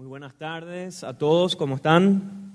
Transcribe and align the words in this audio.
Muy 0.00 0.08
buenas 0.08 0.34
tardes 0.34 1.04
a 1.04 1.18
todos, 1.18 1.54
¿cómo 1.56 1.74
están? 1.74 2.54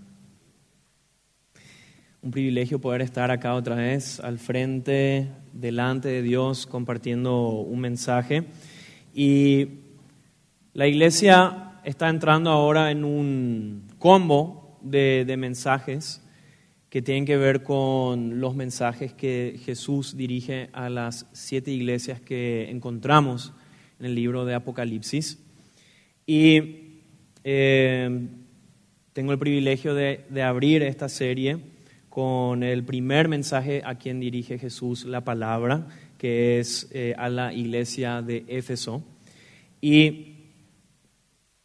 Un 2.23 2.31
privilegio 2.31 2.81
poder 2.81 3.03
estar 3.03 3.29
acá 3.29 3.53
otra 3.53 3.75
vez 3.75 4.19
al 4.19 4.39
frente, 4.39 5.29
delante 5.53 6.07
de 6.07 6.23
Dios, 6.23 6.65
compartiendo 6.65 7.49
un 7.49 7.81
mensaje. 7.81 8.45
Y 9.13 9.67
la 10.73 10.87
iglesia 10.87 11.73
está 11.83 12.09
entrando 12.09 12.49
ahora 12.49 12.89
en 12.89 13.03
un 13.03 13.89
combo 13.99 14.79
de, 14.81 15.31
mensajes 15.37 16.23
que 16.89 17.03
tienen 17.03 17.25
que 17.25 17.37
ver 17.37 17.61
con 17.61 18.39
los 18.39 18.55
mensajes 18.55 19.13
que 19.13 19.59
Jesús 19.63 20.17
dirige 20.17 20.71
a 20.73 20.89
las 20.89 21.27
siete 21.31 21.69
iglesias 21.69 22.19
que 22.19 22.71
encontramos 22.71 23.53
en 23.99 24.07
el 24.07 24.15
libro 24.15 24.45
de 24.45 24.55
Apocalipsis. 24.55 25.43
Y 26.25 26.84
eh, 27.47 28.27
tengo 29.13 29.31
el 29.31 29.37
privilegio 29.37 29.93
de, 29.93 30.25
abrir 30.41 30.81
esta 30.81 31.07
serie 31.09 31.59
con 32.09 32.63
el 32.63 32.83
primer 32.83 33.27
mensaje 33.27 33.83
a 33.85 33.95
quien 33.95 34.19
dirige 34.19 34.57
Jesús 34.57 35.05
la 35.05 35.23
palabra, 35.23 35.87
que 36.17 36.59
es 36.59 36.89
eh, 36.91 37.13
a 37.19 37.29
la 37.29 37.53
iglesia 37.53 38.23
de 38.23 38.45
Éfeso. 38.47 39.03
Y 39.79 40.37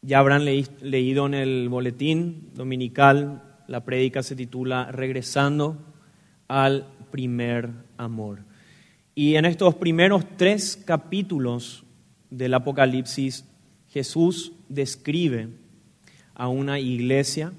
ya 0.02 0.18
habrán 0.18 0.44
leído 0.44 1.26
en 1.26 1.32
el 1.32 1.70
boletín 1.70 2.50
dominical, 2.54 3.42
la 3.66 3.82
prédica 3.82 4.22
se 4.22 4.36
titula 4.36 4.92
Regresando 4.92 5.78
al 6.46 6.88
primer 7.10 7.70
amor. 7.96 8.40
Y 9.14 9.36
en 9.36 9.46
estos 9.46 9.76
primeros 9.76 10.26
tres 10.36 10.76
capítulos 10.84 11.84
del 12.28 12.52
Apocalipsis, 12.52 13.46
Jesús 13.88 14.52
describe 14.68 15.48
a 16.40 16.48
una 16.48 16.80
iglesia 16.80 17.52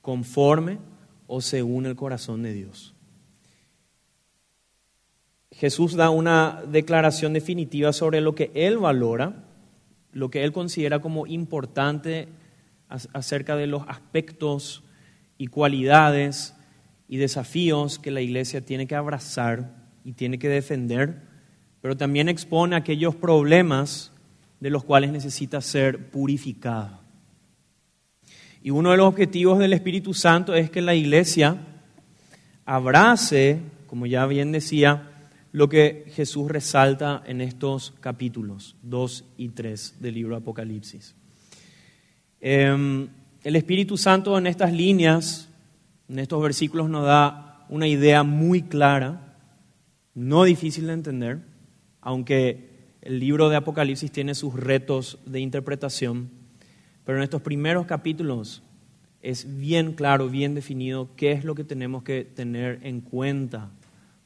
conforme 0.00 0.78
o 1.28 1.40
según 1.40 1.86
el 1.86 1.94
corazón 1.94 2.42
de 2.42 2.52
Dios. 2.52 2.92
Jesús 5.52 5.94
da 5.94 6.10
una 6.10 6.64
declaración 6.68 7.32
definitiva 7.32 7.92
sobre 7.92 8.20
lo 8.20 8.34
que 8.34 8.50
Él 8.54 8.78
valora, 8.78 9.44
lo 10.10 10.30
que 10.30 10.42
Él 10.42 10.50
considera 10.50 10.98
como 10.98 11.28
importante 11.28 12.26
acerca 12.88 13.54
de 13.54 13.68
los 13.68 13.84
aspectos 13.86 14.82
y 15.36 15.46
cualidades 15.46 16.56
y 17.06 17.18
desafíos 17.18 18.00
que 18.00 18.10
la 18.10 18.20
iglesia 18.20 18.62
tiene 18.62 18.88
que 18.88 18.96
abrazar 18.96 19.76
y 20.02 20.14
tiene 20.14 20.40
que 20.40 20.48
defender, 20.48 21.22
pero 21.80 21.96
también 21.96 22.28
expone 22.28 22.74
aquellos 22.74 23.14
problemas 23.14 24.10
de 24.58 24.70
los 24.70 24.82
cuales 24.82 25.12
necesita 25.12 25.60
ser 25.60 26.10
purificada. 26.10 27.04
Y 28.68 28.70
uno 28.70 28.90
de 28.90 28.98
los 28.98 29.06
objetivos 29.06 29.58
del 29.58 29.72
Espíritu 29.72 30.12
Santo 30.12 30.54
es 30.54 30.68
que 30.68 30.82
la 30.82 30.94
iglesia 30.94 31.56
abrace, 32.66 33.62
como 33.86 34.04
ya 34.04 34.26
bien 34.26 34.52
decía, 34.52 35.10
lo 35.52 35.70
que 35.70 36.04
Jesús 36.14 36.50
resalta 36.50 37.22
en 37.24 37.40
estos 37.40 37.94
capítulos 38.00 38.76
2 38.82 39.24
y 39.38 39.48
3 39.48 40.02
del 40.02 40.16
libro 40.16 40.36
Apocalipsis. 40.36 41.14
Em, 42.42 43.08
el 43.42 43.56
Espíritu 43.56 43.96
Santo 43.96 44.36
en 44.36 44.46
estas 44.46 44.70
líneas, 44.70 45.48
en 46.06 46.18
estos 46.18 46.42
versículos, 46.42 46.90
nos 46.90 47.06
da 47.06 47.64
una 47.70 47.88
idea 47.88 48.22
muy 48.22 48.60
clara, 48.60 49.34
no 50.14 50.44
difícil 50.44 50.88
de 50.88 50.92
entender, 50.92 51.38
aunque 52.02 52.92
el 53.00 53.18
libro 53.18 53.48
de 53.48 53.56
Apocalipsis 53.56 54.12
tiene 54.12 54.34
sus 54.34 54.52
retos 54.52 55.20
de 55.24 55.40
interpretación. 55.40 56.37
Pero 57.08 57.20
en 57.20 57.24
estos 57.24 57.40
primeros 57.40 57.86
capítulos 57.86 58.62
es 59.22 59.56
bien 59.56 59.94
claro, 59.94 60.28
bien 60.28 60.54
definido 60.54 61.08
qué 61.16 61.32
es 61.32 61.42
lo 61.42 61.54
que 61.54 61.64
tenemos 61.64 62.02
que 62.02 62.22
tener 62.22 62.80
en 62.82 63.00
cuenta 63.00 63.70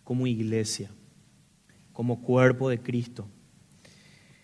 como 0.02 0.26
iglesia, 0.26 0.90
como 1.92 2.22
cuerpo 2.22 2.68
de 2.68 2.80
Cristo. 2.80 3.28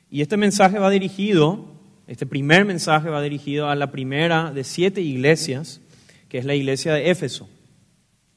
Y 0.09 0.21
este 0.23 0.37
mensaje 0.37 0.79
va 0.79 0.89
dirigido, 0.89 1.65
este 2.07 2.27
primer 2.27 2.65
mensaje 2.65 3.09
va 3.09 3.21
dirigido 3.21 3.69
a 3.69 3.75
la 3.75 3.91
primera 3.91 4.53
de 4.53 4.63
siete 4.63 5.01
iglesias, 5.01 5.81
que 6.29 6.39
es 6.39 6.45
la 6.45 6.55
iglesia 6.55 6.95
de 6.95 7.11
Éfeso. 7.11 7.49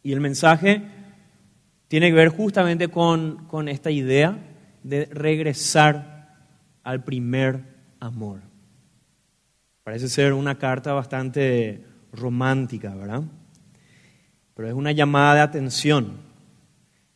Y 0.02 0.14
el 0.14 0.20
mensaje 0.20 0.82
tiene 1.90 2.10
que 2.10 2.16
ver 2.16 2.30
justamente 2.30 2.88
con, 2.88 3.46
con 3.46 3.68
esta 3.68 3.92
idea 3.92 4.36
de 4.82 5.06
regresar 5.06 6.40
al 6.82 7.04
primer 7.04 7.62
amor. 8.00 8.51
Parece 9.84 10.10
ser 10.10 10.34
una 10.34 10.58
carta 10.60 10.94
bastante 10.94 11.86
romántica, 12.12 12.94
¿verdad? 12.94 13.24
Pero 14.54 14.68
es 14.68 14.74
una 14.74 14.92
llamada 14.92 15.36
de 15.36 15.42
atención 15.42 16.18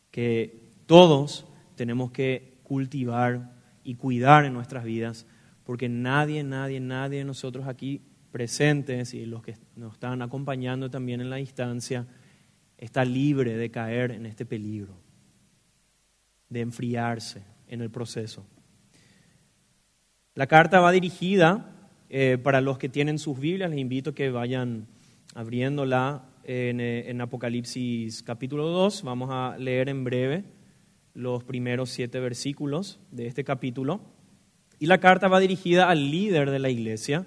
que 0.09 0.71
todos 0.87 1.45
tenemos 1.75 2.11
que 2.11 2.57
cultivar 2.63 3.53
y 3.83 3.95
cuidar 3.95 4.45
en 4.45 4.53
nuestras 4.53 4.83
vidas, 4.83 5.27
porque 5.63 5.89
nadie, 5.89 6.43
nadie, 6.43 6.79
nadie 6.79 7.19
de 7.19 7.25
nosotros 7.25 7.67
aquí 7.67 8.01
presentes 8.31 9.13
y 9.13 9.25
los 9.25 9.43
que 9.43 9.57
nos 9.75 9.93
están 9.93 10.21
acompañando 10.21 10.89
también 10.89 11.21
en 11.21 11.29
la 11.29 11.35
distancia, 11.35 12.07
está 12.77 13.05
libre 13.05 13.57
de 13.57 13.69
caer 13.69 14.11
en 14.11 14.25
este 14.25 14.45
peligro, 14.45 14.97
de 16.49 16.61
enfriarse 16.61 17.43
en 17.67 17.81
el 17.81 17.91
proceso. 17.91 18.45
La 20.33 20.47
carta 20.47 20.79
va 20.79 20.91
dirigida 20.91 21.74
eh, 22.09 22.37
para 22.41 22.61
los 22.61 22.77
que 22.77 22.89
tienen 22.89 23.19
sus 23.19 23.39
Biblias, 23.39 23.69
les 23.69 23.79
invito 23.79 24.11
a 24.11 24.15
que 24.15 24.29
vayan 24.29 24.87
abriéndola 25.33 26.25
en, 26.43 26.79
eh, 26.79 27.09
en, 27.09 27.21
Apocalipsis 27.21 28.21
capítulo 28.23 28.67
2. 28.67 29.03
Vamos 29.03 29.29
a 29.31 29.57
leer 29.57 29.89
en 29.89 30.03
breve 30.03 30.43
los 31.13 31.43
primeros 31.43 31.89
siete 31.89 32.19
versículos 32.19 32.99
de 33.11 33.27
este 33.27 33.43
capítulo. 33.43 34.01
Y 34.77 34.85
la 34.85 34.99
carta 34.99 35.27
va 35.27 35.39
dirigida 35.39 35.89
al 35.89 36.11
líder 36.11 36.51
de 36.51 36.59
la 36.59 36.69
iglesia. 36.69 37.25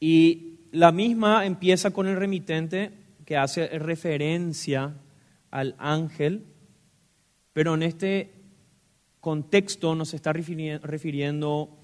Y 0.00 0.68
la 0.72 0.90
misma 0.90 1.44
empieza 1.44 1.90
con 1.90 2.06
el 2.06 2.16
remitente 2.16 2.92
que 3.24 3.36
hace 3.36 3.78
referencia 3.78 4.94
al 5.50 5.74
ángel, 5.78 6.44
pero 7.52 7.74
en 7.74 7.82
este 7.82 8.32
contexto 9.20 9.94
nos 9.94 10.14
está 10.14 10.32
refiriendo 10.32 11.83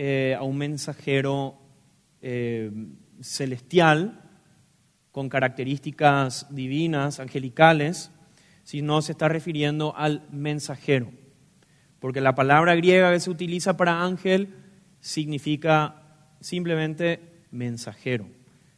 eh, 0.00 0.36
a 0.38 0.44
un 0.44 0.56
mensajero 0.56 1.58
eh, 2.22 2.70
celestial 3.20 4.22
con 5.10 5.28
características 5.28 6.46
divinas, 6.50 7.18
angelicales, 7.18 8.12
sino 8.62 9.02
se 9.02 9.10
está 9.10 9.28
refiriendo 9.28 9.96
al 9.96 10.24
mensajero. 10.30 11.10
Porque 11.98 12.20
la 12.20 12.36
palabra 12.36 12.76
griega 12.76 13.12
que 13.12 13.18
se 13.18 13.28
utiliza 13.28 13.76
para 13.76 14.04
ángel 14.04 14.54
significa 15.00 16.30
simplemente 16.40 17.42
mensajero. 17.50 18.28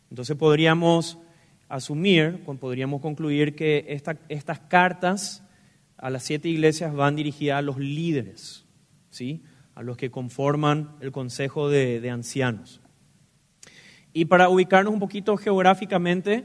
Entonces 0.08 0.38
podríamos 0.38 1.18
asumir, 1.68 2.42
podríamos 2.58 3.02
concluir 3.02 3.54
que 3.54 3.84
estas 4.30 4.60
cartas 4.60 5.44
a 5.98 6.08
las 6.08 6.22
siete 6.22 6.48
iglesias 6.48 6.94
van 6.94 7.14
dirigidas 7.14 7.58
a 7.58 7.62
los 7.62 7.76
líderes, 7.76 8.64
¿sí? 9.10 9.42
A 9.80 9.82
los 9.82 9.96
que 9.96 10.10
conforman 10.10 10.94
el 11.00 11.10
Consejo 11.10 11.70
de, 11.70 12.10
Ancianos. 12.10 12.82
Y 14.12 14.26
para 14.26 14.50
ubicarnos 14.50 14.92
un 14.92 15.00
poquito 15.00 15.38
geográficamente, 15.38 16.44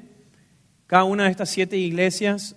cada 0.88 1.04
una 1.04 1.26
de 1.26 1.32
estas 1.32 1.50
siete 1.50 1.78
iglesias 1.78 2.56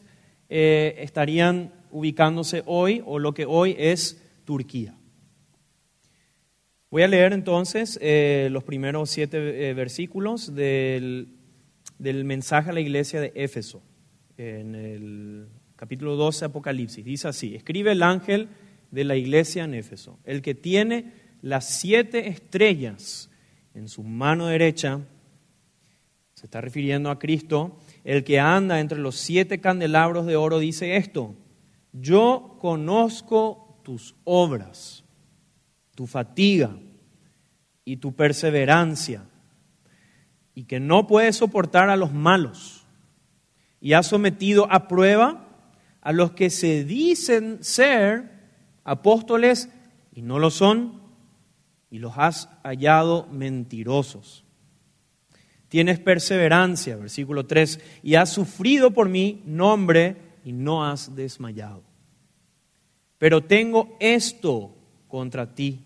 eh, 0.49 0.95
estarían 0.99 1.75
ubicándose 1.91 2.63
hoy, 2.65 3.03
o 3.07 3.19
lo 3.19 3.35
que 3.35 3.45
hoy 3.45 3.75
es 3.77 4.23
Turquía. 4.45 4.95
Voy 6.93 7.03
a 7.03 7.09
leer 7.09 7.33
entonces 7.33 7.99
eh, 8.01 8.49
los 8.53 8.63
primeros 8.63 9.11
siete 9.11 9.71
eh, 9.71 9.75
versículos 9.75 10.55
del, 10.55 11.35
del, 11.99 12.25
mensaje 12.25 12.71
a 12.71 12.73
la 12.73 12.81
iglesia 12.81 13.21
de 13.21 13.33
Éfeso, 13.35 13.83
en 14.37 14.77
el 14.77 15.49
capítulo 15.75 16.15
12 16.15 16.45
Apocalipsis. 16.45 17.05
Dice 17.05 17.27
así, 17.27 17.57
escribe 17.57 17.91
el 17.91 18.05
ángel 18.05 18.49
de 18.91 19.05
la 19.05 19.17
iglesia 19.17 19.65
en 19.65 19.75
Éfeso, 19.75 20.19
el 20.25 20.43
que 20.43 20.55
tiene 20.55 21.13
las 21.43 21.69
siete 21.69 22.29
estrellas 22.29 23.31
en 23.75 23.89
su 23.89 24.03
mano 24.03 24.47
derecha, 24.47 25.01
se 26.35 26.47
está 26.47 26.61
refiriendo 26.61 27.11
a 27.11 27.19
Cristo, 27.19 27.79
el 28.05 28.25
que 28.25 28.41
anda 28.41 28.81
entre 28.81 28.99
los 28.99 29.17
siete 29.17 29.61
candelabros 29.61 30.27
de 30.27 30.37
oro 30.37 30.59
dice 30.59 30.97
esto, 30.97 31.35
yo 31.93 32.59
conozco 32.61 33.81
tus 33.83 34.15
obras, 34.25 35.05
tu 35.95 36.07
fatiga 36.07 36.77
y 37.85 37.97
tu 37.97 38.15
perseverancia, 38.15 39.25
y 40.55 40.65
que 40.65 40.81
no 40.81 41.07
puedes 41.07 41.37
soportar 41.37 41.91
a 41.91 41.97
los 41.97 42.13
malos, 42.13 42.85
y 43.81 43.93
has 43.93 44.07
sometido 44.07 44.71
a 44.73 44.89
prueba 44.89 45.47
a 46.01 46.13
los 46.13 46.33
que 46.33 46.51
se 46.51 46.85
dicen 46.85 47.59
ser 47.63 48.38
apóstoles 48.89 49.69
y 50.15 50.23
no 50.23 50.39
lo 50.39 50.51
son, 50.51 51.03
y 51.91 51.99
los 51.99 52.17
has 52.17 52.49
hallado 52.65 53.27
mentirosos. 53.31 54.45
Tienes 55.69 55.99
perseverancia, 55.99 56.97
versículo 56.97 57.47
3, 57.47 57.81
y 58.03 58.15
has 58.15 58.33
sufrido 58.33 58.91
por 58.93 59.11
mi 59.11 59.43
nombre 59.45 60.17
y 60.43 60.53
no 60.53 60.87
has 60.87 61.15
desmayado. 61.15 61.83
Pero 63.19 63.43
tengo 63.43 63.95
esto 64.01 64.75
contra 65.07 65.55
ti, 65.55 65.85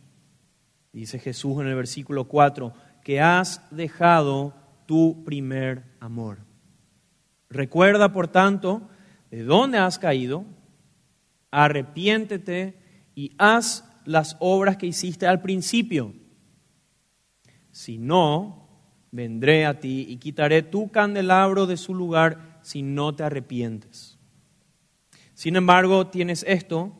dice 0.92 1.18
Jesús 1.18 1.60
en 1.60 1.66
el 1.66 1.74
versículo 1.74 2.28
4, 2.28 2.72
que 3.02 3.20
has 3.20 3.62
dejado 3.72 4.54
tu 4.86 5.24
primer 5.24 5.82
amor. 5.98 6.38
Recuerda, 7.50 8.12
por 8.12 8.28
tanto, 8.28 8.88
de 9.32 9.42
dónde 9.42 9.78
has 9.78 9.98
caído, 9.98 10.44
arrepiéntete 11.50 12.81
y 13.14 13.32
haz 13.38 13.84
las 14.04 14.36
obras 14.40 14.76
que 14.76 14.86
hiciste 14.86 15.26
al 15.26 15.40
principio. 15.40 16.12
Si 17.70 17.98
no, 17.98 18.68
vendré 19.10 19.66
a 19.66 19.80
ti 19.80 20.06
y 20.08 20.16
quitaré 20.16 20.62
tu 20.62 20.90
candelabro 20.90 21.66
de 21.66 21.76
su 21.76 21.94
lugar 21.94 22.58
si 22.62 22.82
no 22.82 23.14
te 23.14 23.24
arrepientes. 23.24 24.18
Sin 25.34 25.56
embargo, 25.56 26.06
tienes 26.06 26.44
esto. 26.46 26.92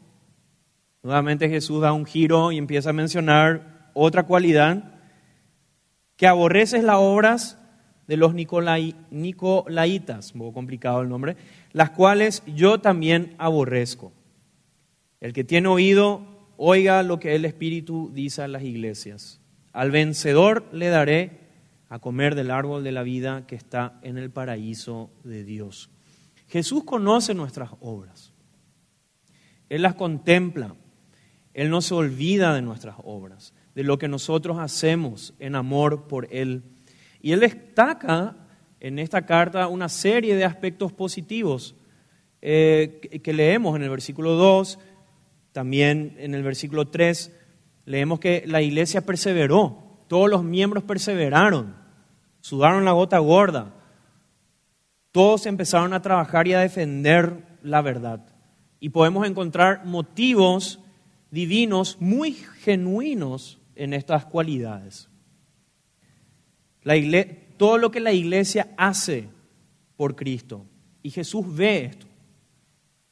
Nuevamente 1.03 1.49
Jesús 1.49 1.81
da 1.83 1.93
un 1.93 2.05
giro 2.07 2.53
y 2.53 2.59
empieza 2.59 2.91
a 2.91 2.95
mencionar 2.95 3.91
otra 3.95 4.25
cualidad, 4.25 5.01
que 6.17 6.27
aborreces 6.27 6.85
las 6.85 6.97
obras 6.99 7.59
de 8.07 8.17
los 8.17 8.35
Nicolaitas, 8.35 10.33
un 10.33 10.39
poco 10.39 10.53
complicado 10.53 11.03
el 11.03 11.09
nombre, 11.09 11.37
las 11.73 11.91
cuales 11.91 12.43
yo 12.47 12.81
también 12.81 13.35
aborrezco. 13.39 14.13
El 15.23 15.33
que 15.33 15.45
tiene 15.45 15.69
oído, 15.69 16.27
oiga 16.57 17.05
lo 17.05 17.21
que 17.21 17.37
el 17.37 17.45
Espíritu 17.45 18.11
dice 18.13 18.43
a 18.43 18.49
las 18.49 18.65
iglesias. 18.65 19.41
Al 19.73 19.93
vencedor 19.93 20.69
le 20.73 20.89
daré 20.89 21.39
a 21.89 22.01
comer 22.01 22.35
del 22.35 22.51
árbol 22.51 22.83
de 22.83 22.91
la 22.91 23.05
vida 23.05 23.47
que 23.47 23.55
está 23.55 24.01
en 24.03 24.19
el 24.19 24.33
paraíso 24.33 25.13
de 25.23 25.45
Dios. 25.45 25.91
Jesús 26.49 26.83
conoce 26.83 27.35
nuestras 27.35 27.71
obras. 27.79 28.33
Él 29.69 29.83
las 29.83 29.95
contempla. 29.95 30.75
Él 31.55 31.71
no 31.71 31.83
se 31.83 31.95
olvida 31.95 32.53
de 32.53 32.63
nuestras 32.63 32.97
obras, 33.05 33.55
de 33.77 33.85
lo 33.85 33.99
que 33.99 34.09
nosotros 34.09 34.59
hacemos 34.59 35.35
en 35.39 35.55
amor 35.55 36.09
por 36.09 36.27
Él. 36.33 36.65
Y 37.21 37.31
Él 37.31 37.39
destaca 37.39 38.39
en 38.81 38.99
esta 38.99 39.25
carta 39.25 39.69
una 39.69 39.89
serie 39.89 40.35
de 40.35 40.45
aspectos 40.45 40.93
positivos 40.93 41.77
eh, 42.45 43.21
que 43.23 43.33
leemos 43.33 43.77
en 43.77 43.85
el 43.85 43.91
versículo 43.91 44.33
2, 44.33 44.81
también 45.53 46.17
en 46.19 46.35
el 46.35 46.43
versículo 46.43 46.89
3, 46.89 47.33
leemos 47.85 48.21
que 48.21 48.45
la 48.47 48.63
iglesia 48.63 49.03
perseveró, 49.03 50.05
todos 50.09 50.29
los 50.29 50.45
miembros 50.45 50.85
perseveraron, 50.85 51.77
sudaron 52.41 52.85
la 52.85 52.93
gota 52.93 53.19
gorda, 53.19 53.75
todos 55.13 55.47
empezaron 55.47 55.93
a 55.93 56.03
trabajar 56.03 56.49
y 56.49 56.55
a 56.55 56.61
defender 56.61 57.59
la 57.63 57.83
verdad. 57.83 58.27
Y 58.81 58.89
podemos 58.89 59.27
encontrar 59.27 59.85
motivos 59.85 60.81
divinos 61.31 61.99
muy 62.01 62.33
genuinos 62.33 63.61
en 63.77 63.95
estas 63.95 64.25
cualidades. 64.25 65.09
Todo 67.57 67.79
lo 67.79 67.91
que 67.91 68.01
la 68.01 68.13
iglesia 68.13 68.75
hace 68.77 69.29
por 69.97 70.17
Cristo, 70.17 70.67
y 71.03 71.11
Jesús 71.11 71.45
ve 71.55 71.85
esto. 71.85 72.07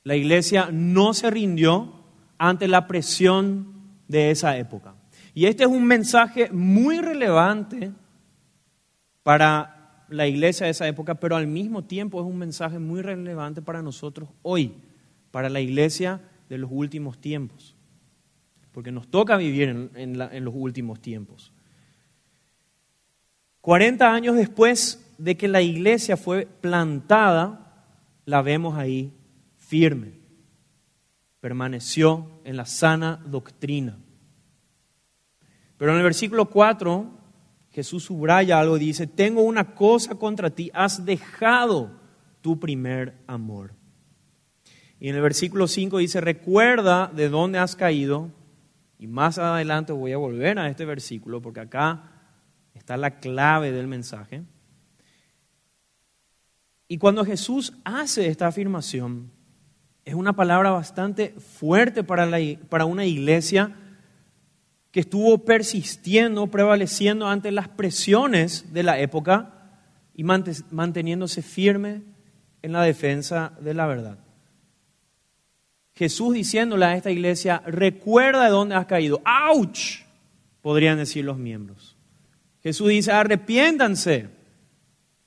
La 0.03 0.17
iglesia 0.17 0.71
no 0.73 1.15
se 1.15 1.31
rindió, 1.31 2.00
ante 2.41 2.69
la 2.69 2.87
presión 2.89 3.67
de 4.09 4.31
esa 4.31 4.57
época. 4.57 4.95
Y 5.35 5.45
este 5.45 5.65
es 5.65 5.69
un 5.69 5.85
mensaje 5.85 6.51
muy 6.51 6.99
relevante 6.99 7.93
para 9.23 10.07
la 10.09 10.27
iglesia 10.27 10.65
de 10.65 10.73
esa 10.73 10.89
época, 10.89 11.17
pero 11.17 11.37
al 11.37 11.47
mismo 11.47 11.85
tiempo 11.85 12.19
es 12.19 12.27
un 12.27 12.39
mensaje 12.39 12.79
muy 12.79 13.03
relevante 13.03 13.61
para 13.61 13.83
nosotros 13.83 14.31
hoy, 14.41 14.73
para 15.31 15.51
la 15.51 15.61
iglesia 15.61 16.23
de 16.49 16.57
los 16.57 16.71
últimos 16.73 17.21
tiempos, 17.21 17.77
porque 18.73 18.91
nos 18.91 19.09
toca 19.09 19.37
vivir 19.37 19.91
en, 19.95 20.45
los 20.45 20.55
últimos 20.57 20.99
tiempos. 20.99 21.53
40 23.61 24.15
años 24.15 24.35
después 24.35 25.15
de 25.19 25.37
que 25.37 25.47
la 25.47 25.61
iglesia 25.61 26.17
fue 26.17 26.49
plantada, 26.63 27.85
la 28.25 28.41
vemos 28.41 28.79
ahí 28.79 29.13
firme 29.59 30.20
permaneció 31.41 32.41
en 32.45 32.57
la 32.57 32.67
sana 32.67 33.23
doctrina. 33.27 33.99
Pero 35.77 35.93
en 35.93 35.99
el 35.99 36.05
versículo 36.05 36.51
4, 36.51 37.11
Jesús 37.71 38.05
subraya 38.05 38.61
algo 38.61 38.77
y 38.77 38.81
dice, 38.81 39.07
tengo 39.07 39.43
una 39.43 39.75
cosa 39.75 40.17
contra 40.17 40.51
ti, 40.51 40.71
has 40.75 41.05
dejado 41.05 41.99
tu 42.43 42.61
primer 42.61 43.23
amor. 43.27 43.75
Y 44.99 45.09
en 45.09 45.17
el 45.17 45.23
versículo 45.23 45.67
5 45.67 45.99
dice, 45.99 46.21
recuerda 46.21 47.07
de 47.07 47.31
dónde 47.31 47.59
has 47.59 47.75
caído. 47.75 48.31
Y 48.99 49.07
más 49.07 49.39
adelante 49.39 49.95
voy 49.95 50.13
a 50.13 50.19
volver 50.19 50.59
a 50.59 50.69
este 50.69 50.85
versículo 50.85 51.41
porque 51.41 51.61
acá 51.61 52.13
está 52.75 52.99
la 52.99 53.19
clave 53.19 53.73
del 53.73 53.87
mensaje. 53.87 54.45
Y 56.87 56.99
cuando 56.99 57.25
Jesús 57.25 57.73
hace 57.85 58.27
esta 58.27 58.49
afirmación, 58.49 59.31
es 60.11 60.17
una 60.17 60.33
palabra 60.33 60.73
bastante 60.73 61.37
fuerte 61.39 62.03
para, 62.03 62.85
una 62.85 63.07
iglesia 63.07 63.77
que 64.91 64.99
estuvo 64.99 65.45
persistiendo, 65.45 66.49
prevaleciendo 66.49 67.29
ante 67.29 67.53
las 67.53 67.69
presiones 67.69 68.73
de 68.73 68.83
la 68.83 68.99
época 68.99 69.71
y 70.13 70.25
manteniéndose 70.25 71.43
firme 71.43 72.03
en 72.61 72.73
la 72.73 72.83
defensa 72.83 73.53
de 73.61 73.73
la 73.73 73.87
verdad. 73.87 74.19
Jesús 75.95 76.35
diciéndole 76.35 76.87
a 76.87 76.97
esta 76.97 77.13
iglesia, 77.13 77.63
recuerda 77.65 78.47
de 78.47 78.51
dónde 78.51 78.75
has 78.75 78.87
caído. 78.87 79.23
¡Auch! 79.25 80.01
Podrían 80.61 80.99
decir 80.99 81.25
los 81.25 81.39
miembros. 81.39 81.97
Jesús 82.65 82.89
dice, 82.89 83.13
arrepiéntanse 83.13 84.29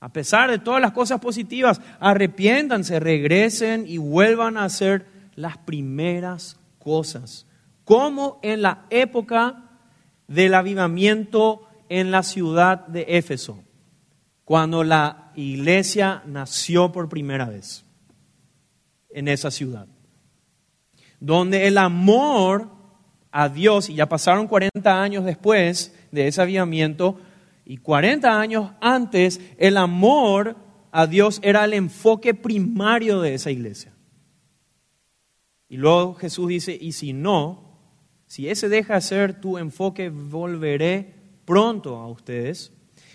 a 0.04 0.10
pesar 0.10 0.50
de 0.50 0.58
todas 0.58 0.82
las 0.82 0.92
cosas 0.92 1.18
positivas, 1.18 1.80
arrepiéntanse, 1.98 3.00
regresen 3.00 3.86
y 3.88 3.96
vuelvan 3.96 4.58
a 4.58 4.64
hacer 4.64 5.06
las 5.34 5.56
primeras 5.56 6.60
cosas. 6.78 7.46
Como 7.84 8.38
en 8.42 8.60
la 8.60 8.84
época 8.90 9.62
del 10.28 10.52
avivamiento 10.52 11.66
en 11.88 12.10
la 12.10 12.22
ciudad 12.22 12.86
de 12.86 13.06
Éfeso, 13.16 13.64
cuando 14.44 14.84
la 14.84 15.32
iglesia 15.36 16.22
nació 16.26 16.92
por 16.92 17.08
primera 17.08 17.46
vez 17.46 17.86
en 19.08 19.26
esa 19.26 19.50
ciudad. 19.50 19.86
Donde 21.18 21.66
el 21.66 21.78
amor 21.78 22.68
a 23.30 23.48
Dios, 23.48 23.88
y 23.88 23.94
ya 23.94 24.06
pasaron 24.06 24.48
40 24.48 25.02
años 25.02 25.24
después 25.24 25.96
de 26.12 26.28
ese 26.28 26.42
avivamiento, 26.42 27.18
y 27.64 27.78
40 27.78 28.40
años 28.40 28.72
antes, 28.80 29.40
el 29.58 29.76
amor 29.76 30.56
a 30.92 31.06
Dios 31.06 31.40
era 31.42 31.64
el 31.64 31.72
enfoque 31.72 32.34
primario 32.34 33.20
de 33.20 33.34
esa 33.34 33.50
iglesia. 33.50 33.92
Y 35.68 35.76
luego 35.76 36.14
Jesús 36.14 36.48
dice, 36.48 36.76
y 36.78 36.92
si 36.92 37.12
no, 37.12 37.80
si 38.26 38.48
ese 38.48 38.68
deja 38.68 38.94
de 38.94 39.00
ser 39.00 39.40
tu 39.40 39.58
enfoque, 39.58 40.10
volveré 40.10 41.14
pronto 41.44 41.96
a 41.96 42.06
ustedes. 42.08 42.72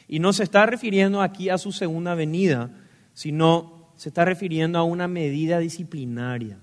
Y 0.08 0.20
no 0.20 0.34
se 0.34 0.44
está 0.44 0.65
refiriendo 0.65 1.22
aquí 1.22 1.50
a 1.50 1.60
su 1.60 1.72
segunda 1.72 2.15
venida, 2.15 2.72
sino 3.13 3.94
se 3.96 4.10
está 4.10 4.25
refiriendo 4.25 4.79
a 4.79 4.84
una 4.84 5.08
medida 5.08 5.60
disciplinaria. 5.60 6.60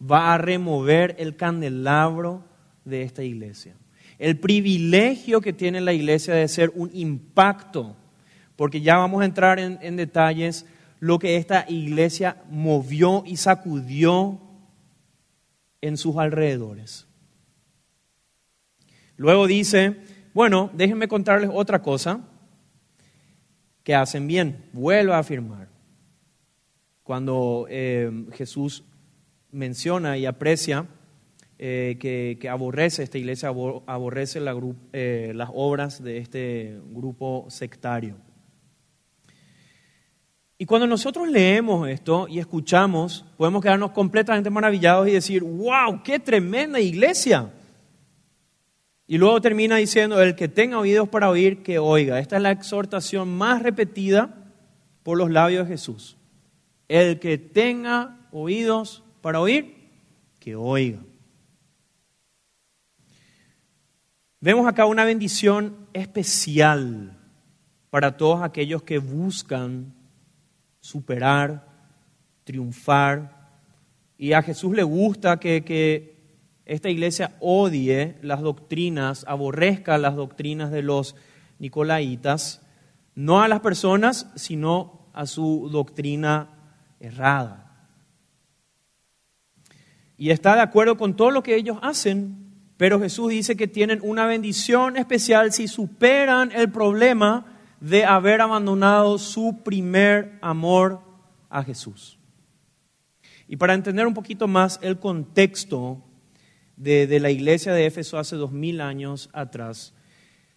Va 0.00 0.34
a 0.34 0.38
remover 0.38 1.16
el 1.18 1.34
candelabro 1.36 2.44
de 2.84 3.02
esta 3.02 3.24
iglesia 3.24 3.76
el 4.18 4.38
privilegio 4.38 5.40
que 5.40 5.52
tiene 5.52 5.80
la 5.80 5.92
iglesia 5.92 6.34
de 6.34 6.48
ser 6.48 6.72
un 6.74 6.90
impacto, 6.92 7.96
porque 8.56 8.80
ya 8.80 8.96
vamos 8.96 9.22
a 9.22 9.24
entrar 9.24 9.58
en, 9.58 9.96
detalles 9.96 10.66
lo 11.00 11.18
que 11.18 11.36
esta 11.36 11.66
iglesia 11.68 12.42
movió 12.48 13.24
y 13.26 13.36
sacudió 13.36 14.40
en 15.80 15.96
sus 15.96 16.16
alrededores. 16.16 17.06
Luego 19.16 19.46
dice, 19.46 19.96
bueno, 20.32 20.70
déjenme 20.72 21.08
contarles 21.08 21.50
otra 21.52 21.82
cosa 21.82 22.20
que 23.82 23.94
hacen 23.94 24.26
bien. 24.26 24.64
Vuelvo 24.72 25.12
a 25.12 25.18
afirmar. 25.18 25.68
Cuando 27.02 27.66
eh, 27.68 28.10
Jesús 28.32 28.82
menciona 29.52 30.16
y 30.16 30.26
aprecia 30.26 30.86
eh, 31.66 31.96
que, 31.98 32.46
aborrece 32.50 33.02
esta 33.02 33.16
iglesia, 33.16 33.48
aborrece 33.48 34.38
eh, 34.92 35.32
las 35.34 35.48
obras 35.54 36.04
de 36.04 36.18
este 36.18 36.78
grupo 36.90 37.46
sectario. 37.48 38.16
Y 40.58 40.66
cuando 40.66 40.86
nosotros 40.86 41.26
leemos 41.26 41.88
esto 41.88 42.28
y 42.28 42.38
escuchamos, 42.38 43.24
podemos 43.38 43.62
quedarnos 43.62 43.92
completamente 43.92 44.50
maravillados 44.50 45.08
y 45.08 45.12
decir, 45.12 45.42
wow, 45.42 46.02
qué 46.04 46.18
tremenda 46.18 46.78
iglesia. 46.80 47.50
Y 49.06 49.16
luego 49.16 49.40
termina 49.40 49.76
diciendo, 49.76 50.20
el 50.20 50.34
que 50.34 50.48
tenga 50.48 50.78
oídos 50.78 51.08
para 51.08 51.30
oír, 51.30 51.62
que 51.62 51.78
oiga. 51.78 52.20
Esta 52.20 52.36
es 52.36 52.42
la 52.42 52.50
exhortación 52.50 53.34
más 53.38 53.62
repetida 53.62 54.52
por 55.02 55.16
los 55.16 55.30
labios 55.30 55.66
de 55.66 55.72
Jesús. 55.72 56.18
El 56.88 57.18
que 57.20 57.38
tenga 57.38 58.18
oídos 58.32 59.02
para 59.22 59.40
oír, 59.40 59.88
que 60.38 60.56
oiga. 60.56 60.98
Vemos 64.44 64.66
acá 64.66 64.84
una 64.84 65.06
bendición 65.06 65.74
especial 65.94 67.16
para 67.88 68.18
todos 68.18 68.42
aquellos 68.42 68.82
que 68.82 68.98
buscan 68.98 69.94
superar, 70.80 71.66
triunfar. 72.44 73.48
Y 74.18 74.34
a 74.34 74.42
Jesús 74.42 74.76
le 74.76 74.82
gusta 74.82 75.40
que, 75.40 75.64
que 75.64 76.18
esta 76.66 76.90
iglesia 76.90 77.34
odie 77.40 78.18
las 78.20 78.42
doctrinas, 78.42 79.24
aborrezca 79.26 79.96
las 79.96 80.14
doctrinas 80.14 80.70
de 80.70 80.82
los 80.82 81.16
nicolaitas, 81.58 82.60
no 83.14 83.40
a 83.40 83.48
las 83.48 83.60
personas, 83.60 84.30
sino 84.34 85.08
a 85.14 85.24
su 85.24 85.70
doctrina 85.72 86.50
errada. 87.00 87.88
Y 90.18 90.28
está 90.28 90.54
de 90.54 90.60
acuerdo 90.60 90.98
con 90.98 91.16
todo 91.16 91.30
lo 91.30 91.42
que 91.42 91.56
ellos 91.56 91.78
hacen, 91.80 92.43
pero 92.76 93.00
Jesús 93.00 93.30
dice 93.30 93.56
que 93.56 93.68
tienen 93.68 94.00
una 94.02 94.26
bendición 94.26 94.96
especial 94.96 95.52
si 95.52 95.68
superan 95.68 96.50
el 96.52 96.70
problema 96.70 97.46
de 97.80 98.04
haber 98.04 98.40
abandonado 98.40 99.18
su 99.18 99.62
primer 99.62 100.38
amor 100.40 101.00
a 101.50 101.62
Jesús. 101.62 102.18
Y 103.46 103.56
para 103.56 103.74
entender 103.74 104.06
un 104.06 104.14
poquito 104.14 104.48
más 104.48 104.80
el 104.82 104.98
contexto 104.98 106.02
de, 106.76 107.20
la 107.20 107.30
iglesia 107.30 107.72
de 107.72 107.86
Éfeso 107.86 108.18
hace 108.18 108.36
dos 108.36 108.52
mil 108.52 108.80
años 108.80 109.30
atrás, 109.32 109.94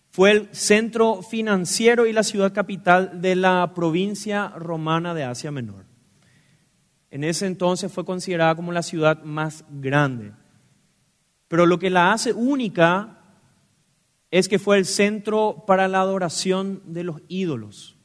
fue 0.09 0.31
el 0.31 0.49
centro 0.53 1.21
financiero 1.21 2.07
y 2.07 2.13
la 2.13 2.23
ciudad 2.23 2.53
capital 2.53 3.21
de 3.21 3.35
la 3.35 3.73
provincia 3.75 4.49
romana 4.55 5.13
de 5.13 5.25
Asia 5.25 5.51
Menor. 5.51 5.85
En 7.11 7.23
ese 7.23 7.45
entonces 7.45 7.91
fue 7.91 8.05
considerada 8.05 8.55
como 8.55 8.71
la 8.71 8.83
ciudad 8.83 9.21
más 9.23 9.63
grande. 9.69 10.31
Pero 11.47 11.65
lo 11.65 11.79
que 11.79 11.89
la 11.89 12.11
hace 12.11 12.33
única 12.33 13.17
es 14.31 14.49
que 14.49 14.59
fue 14.59 14.77
el 14.77 14.85
centro 14.85 15.63
para 15.65 15.87
la 15.87 16.01
adoración 16.01 16.81
de 16.85 17.03
los 17.03 17.21
ídolos. 17.27 17.97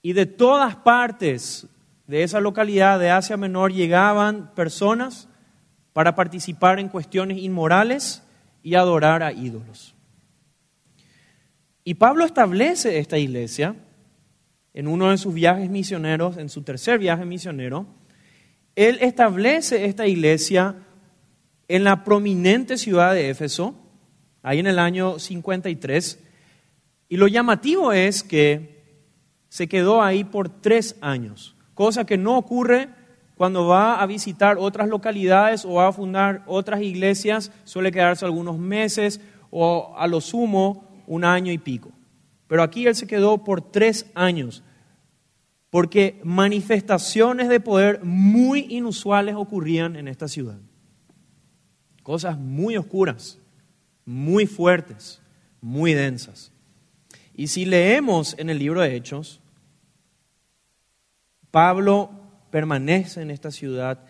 Y 0.00 0.14
de 0.14 0.26
todas 0.26 0.76
partes 0.76 1.66
de 2.06 2.22
esa 2.22 2.40
localidad 2.40 2.98
de 2.98 3.10
Asia 3.10 3.36
Menor 3.36 3.72
llegaban 3.72 4.54
personas 4.54 5.28
para 5.92 6.14
participar 6.14 6.78
en 6.78 6.88
cuestiones 6.88 7.38
inmorales 7.38 8.22
y 8.62 8.74
adorar 8.74 9.22
a 9.22 9.32
ídolos. 9.32 9.94
Y 11.84 11.94
Pablo 11.94 12.24
establece 12.24 12.98
esta 12.98 13.18
iglesia 13.18 13.74
en 14.74 14.86
uno 14.88 15.10
de 15.10 15.18
sus 15.18 15.34
viajes 15.34 15.68
misioneros, 15.70 16.36
en 16.36 16.48
su 16.48 16.62
tercer 16.62 16.98
viaje 16.98 17.24
misionero. 17.24 17.86
Él 18.76 18.98
establece 19.00 19.86
esta 19.86 20.06
iglesia 20.06 20.76
en 21.68 21.84
la 21.84 22.02
prominente 22.02 22.78
ciudad 22.78 23.12
de 23.12 23.28
Éfeso, 23.28 23.74
ahí 24.42 24.58
en 24.58 24.66
el 24.66 24.78
año 24.78 25.18
53. 25.18 26.18
Y 27.10 27.16
lo 27.18 27.28
llamativo 27.28 27.92
es 27.92 28.22
que 28.22 28.78
se 29.50 29.68
quedó 29.68 30.02
ahí 30.02 30.24
por 30.24 30.48
tres 30.48 30.96
años, 31.00 31.54
cosa 31.74 32.04
que 32.04 32.16
no 32.16 32.36
ocurre 32.36 32.88
cuando 33.36 33.66
va 33.66 34.00
a 34.00 34.06
visitar 34.06 34.56
otras 34.58 34.88
localidades 34.88 35.64
o 35.64 35.74
va 35.74 35.88
a 35.88 35.92
fundar 35.92 36.42
otras 36.46 36.82
iglesias, 36.82 37.52
suele 37.64 37.92
quedarse 37.92 38.24
algunos 38.24 38.58
meses 38.58 39.20
o 39.50 39.94
a 39.96 40.06
lo 40.08 40.20
sumo 40.20 41.02
un 41.06 41.24
año 41.24 41.52
y 41.52 41.58
pico. 41.58 41.92
Pero 42.48 42.62
aquí 42.62 42.86
él 42.86 42.96
se 42.96 43.06
quedó 43.06 43.44
por 43.44 43.60
tres 43.60 44.06
años, 44.14 44.64
porque 45.70 46.20
manifestaciones 46.24 47.48
de 47.48 47.60
poder 47.60 48.02
muy 48.02 48.66
inusuales 48.70 49.36
ocurrían 49.36 49.96
en 49.96 50.08
esta 50.08 50.26
ciudad 50.26 50.58
cosas 52.08 52.38
muy 52.38 52.74
oscuras, 52.78 53.38
muy 54.06 54.46
fuertes, 54.46 55.20
muy 55.60 55.92
densas. 55.92 56.50
Y 57.34 57.48
si 57.48 57.66
leemos 57.66 58.34
en 58.38 58.48
el 58.48 58.58
libro 58.58 58.80
de 58.80 58.96
Hechos, 58.96 59.40
Pablo 61.50 62.08
permanece 62.50 63.20
en 63.20 63.30
esta 63.30 63.50
ciudad 63.50 64.06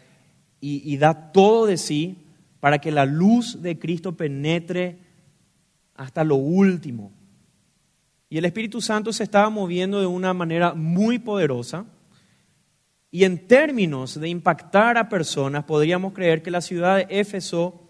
y, 0.60 0.96
da 0.98 1.32
todo 1.32 1.66
de 1.66 1.76
sí 1.76 2.18
para 2.60 2.78
que 2.78 2.92
la 2.92 3.04
luz 3.04 3.62
de 3.62 3.80
Cristo 3.80 4.16
penetre 4.16 5.00
hasta 5.96 6.22
lo 6.22 6.36
último. 6.36 7.10
Y 8.30 8.38
el 8.38 8.44
Espíritu 8.44 8.80
Santo 8.80 9.12
se 9.12 9.24
estaba 9.24 9.50
moviendo 9.50 9.98
de 9.98 10.06
una 10.06 10.32
manera 10.32 10.72
muy 10.72 11.18
poderosa. 11.18 11.84
Y 13.10 13.24
en 13.24 13.48
términos 13.48 14.20
de 14.20 14.28
impactar 14.28 14.96
a 14.98 15.08
personas, 15.08 15.64
podríamos 15.64 16.12
creer 16.12 16.42
que 16.42 16.52
la 16.52 16.60
ciudad 16.60 16.98
de 16.98 17.06
Éfeso 17.10 17.86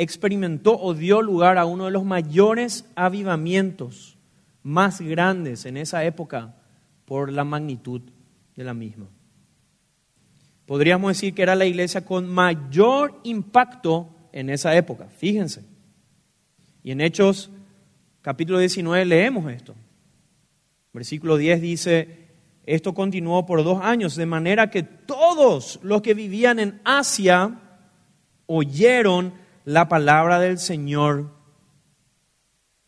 experimentó 0.00 0.80
o 0.80 0.94
dio 0.94 1.20
lugar 1.20 1.58
a 1.58 1.66
uno 1.66 1.84
de 1.84 1.90
los 1.90 2.04
mayores 2.04 2.86
avivamientos 2.94 4.16
más 4.62 5.02
grandes 5.02 5.66
en 5.66 5.76
esa 5.76 6.04
época 6.04 6.54
por 7.04 7.30
la 7.30 7.44
magnitud 7.44 8.00
de 8.56 8.64
la 8.64 8.72
misma. 8.72 9.08
Podríamos 10.64 11.10
decir 11.10 11.34
que 11.34 11.42
era 11.42 11.54
la 11.54 11.66
iglesia 11.66 12.04
con 12.04 12.28
mayor 12.28 13.20
impacto 13.24 14.08
en 14.32 14.48
esa 14.48 14.74
época, 14.74 15.08
fíjense. 15.16 15.64
Y 16.82 16.92
en 16.92 17.02
Hechos 17.02 17.50
capítulo 18.22 18.58
19 18.58 19.04
leemos 19.04 19.52
esto. 19.52 19.74
Versículo 20.94 21.36
10 21.36 21.60
dice, 21.60 22.28
esto 22.64 22.94
continuó 22.94 23.44
por 23.44 23.62
dos 23.64 23.82
años, 23.82 24.16
de 24.16 24.24
manera 24.24 24.70
que 24.70 24.82
todos 24.82 25.78
los 25.82 26.00
que 26.00 26.14
vivían 26.14 26.58
en 26.58 26.80
Asia 26.84 27.60
oyeron 28.46 29.39
la 29.64 29.88
palabra 29.88 30.38
del 30.38 30.58
Señor. 30.58 31.30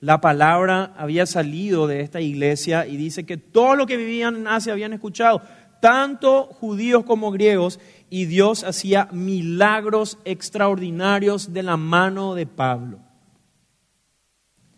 La 0.00 0.20
palabra 0.20 0.94
había 0.96 1.26
salido 1.26 1.86
de 1.86 2.00
esta 2.00 2.20
iglesia 2.20 2.86
y 2.86 2.96
dice 2.96 3.24
que 3.24 3.36
todos 3.36 3.76
los 3.76 3.86
que 3.86 3.96
vivían 3.96 4.36
en 4.36 4.48
Asia 4.48 4.72
habían 4.72 4.92
escuchado, 4.92 5.42
tanto 5.80 6.44
judíos 6.44 7.04
como 7.04 7.30
griegos, 7.30 7.78
y 8.10 8.26
Dios 8.26 8.64
hacía 8.64 9.08
milagros 9.12 10.18
extraordinarios 10.24 11.52
de 11.52 11.62
la 11.62 11.76
mano 11.76 12.34
de 12.34 12.46
Pablo. 12.46 12.98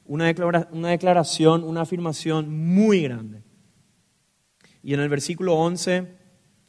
Una, 0.05 0.33
una 0.71 0.89
declaración, 0.91 1.65
una 1.65 1.81
afirmación 1.81 2.51
muy 2.51 3.03
grande. 3.03 3.43
Y 4.83 4.93
en 4.93 5.01
el 5.01 5.09
versículo 5.09 5.55
11 5.55 6.15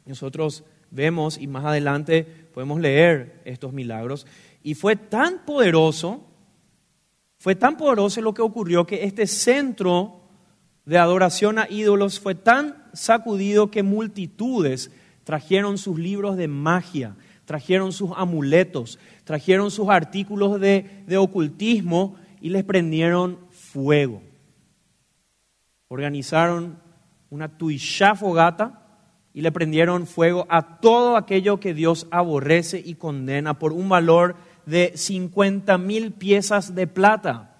nosotros 0.06 0.64
vemos, 0.90 1.38
y 1.38 1.46
más 1.46 1.64
adelante 1.64 2.24
podemos 2.52 2.80
leer 2.80 3.40
estos 3.44 3.72
milagros, 3.72 4.26
y 4.62 4.74
fue 4.74 4.96
tan 4.96 5.44
poderoso, 5.44 6.24
fue 7.38 7.54
tan 7.54 7.76
poderoso 7.76 8.20
lo 8.20 8.34
que 8.34 8.42
ocurrió 8.42 8.86
que 8.86 9.04
este 9.04 9.26
centro 9.26 10.20
de 10.84 10.98
adoración 10.98 11.58
a 11.58 11.68
ídolos 11.68 12.18
fue 12.20 12.34
tan 12.34 12.84
sacudido 12.92 13.70
que 13.70 13.82
multitudes 13.82 14.90
trajeron 15.24 15.78
sus 15.78 15.98
libros 15.98 16.36
de 16.36 16.48
magia, 16.48 17.16
trajeron 17.44 17.92
sus 17.92 18.10
amuletos, 18.16 18.98
trajeron 19.24 19.70
sus 19.70 19.88
artículos 19.88 20.60
de, 20.60 21.04
de 21.06 21.16
ocultismo 21.16 22.16
y 22.40 22.50
les 22.50 22.64
prendieron 22.64 23.38
fuego. 23.50 24.22
Organizaron 25.88 26.78
una 27.30 27.58
tuishá 27.58 28.14
fogata 28.14 28.85
y 29.36 29.42
le 29.42 29.52
prendieron 29.52 30.06
fuego 30.06 30.46
a 30.48 30.80
todo 30.80 31.14
aquello 31.14 31.60
que 31.60 31.74
Dios 31.74 32.06
aborrece 32.10 32.82
y 32.82 32.94
condena 32.94 33.58
por 33.58 33.74
un 33.74 33.86
valor 33.86 34.34
de 34.64 34.92
50 34.94 35.76
mil 35.76 36.12
piezas 36.12 36.74
de 36.74 36.86
plata, 36.86 37.54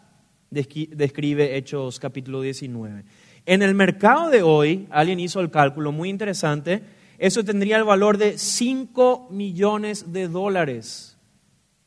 describe 0.50 1.58
Hechos 1.58 2.00
capítulo 2.00 2.40
19. 2.40 3.04
En 3.44 3.60
el 3.60 3.74
mercado 3.74 4.30
de 4.30 4.42
hoy, 4.42 4.86
alguien 4.88 5.20
hizo 5.20 5.40
el 5.40 5.50
cálculo 5.50 5.92
muy 5.92 6.08
interesante, 6.08 6.82
eso 7.18 7.44
tendría 7.44 7.76
el 7.76 7.84
valor 7.84 8.16
de 8.16 8.38
5 8.38 9.28
millones 9.30 10.14
de 10.14 10.28
dólares 10.28 11.18